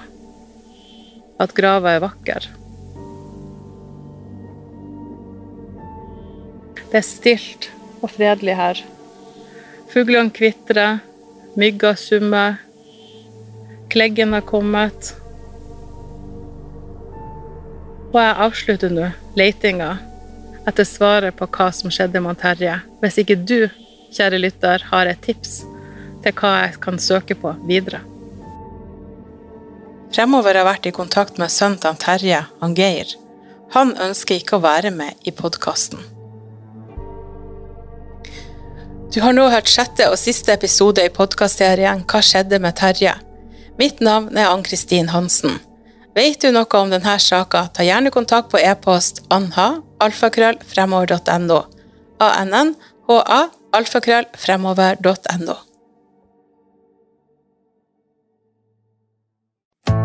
At 1.41 1.53
grava 1.57 1.97
er 1.97 2.03
vakker. 2.07 2.47
Det 6.91 6.99
er 6.99 7.07
stilt 7.07 7.69
og 8.01 8.11
fredelig 8.11 8.57
her. 8.59 8.81
Fuglene 9.91 10.33
kvitrer, 10.35 10.99
mygga 11.59 11.93
summer, 11.99 12.57
kleggen 13.91 14.35
har 14.35 14.43
kommet. 14.47 15.13
Og 18.11 18.19
jeg 18.19 18.37
avslutter 18.45 18.91
nå 18.91 19.07
letinga 19.39 19.93
etter 20.67 20.87
svaret 20.87 21.37
på 21.39 21.47
hva 21.47 21.71
som 21.75 21.91
skjedde 21.93 22.21
med 22.23 22.39
Terje. 22.43 22.77
Hvis 22.99 23.19
ikke 23.23 23.39
du, 23.39 23.59
kjære 24.11 24.43
lytter, 24.43 24.83
har 24.91 25.07
et 25.07 25.23
tips 25.23 25.61
til 26.21 26.35
hva 26.37 26.55
jeg 26.65 26.79
kan 26.83 26.99
søke 26.99 27.39
på 27.39 27.55
videre. 27.71 28.03
Fremover 30.11 30.51
har 30.51 30.59
jeg 30.59 30.67
vært 30.73 30.87
i 30.89 30.95
kontakt 30.95 31.39
med 31.39 31.53
sønnen 31.55 31.79
til 31.79 31.99
Terje, 32.03 32.45
han 32.59 32.75
Geir. 32.75 33.15
Han 33.71 33.95
ønsker 33.95 34.41
ikke 34.41 34.59
å 34.59 34.65
være 34.65 34.91
med 34.91 35.15
i 35.23 35.31
podkasten. 35.31 36.10
Du 39.11 39.19
har 39.19 39.33
nå 39.35 39.43
hørt 39.51 39.67
sjette 39.67 40.05
og 40.07 40.13
siste 40.15 40.53
episode 40.55 41.03
i 41.03 41.11
podkastserien 41.11 42.07
Hva 42.07 42.21
skjedde 42.23 42.63
med 42.63 42.79
Terje? 42.79 43.11
Mitt 43.75 43.99
navn 43.99 44.39
er 44.39 44.47
Ann-Kristin 44.47 45.11
Hansen. 45.11 45.59
Vet 46.15 46.39
du 46.43 46.51
noe 46.55 46.79
om 46.79 46.91
denne 46.93 47.15
saka, 47.19 47.67
ta 47.75 47.83
gjerne 47.83 48.11
kontakt 48.15 48.47
på 48.53 48.61
e-post 48.63 49.19
anha.alfakrøllfremover.no. 49.35 51.59
alfakrøll 53.75 54.31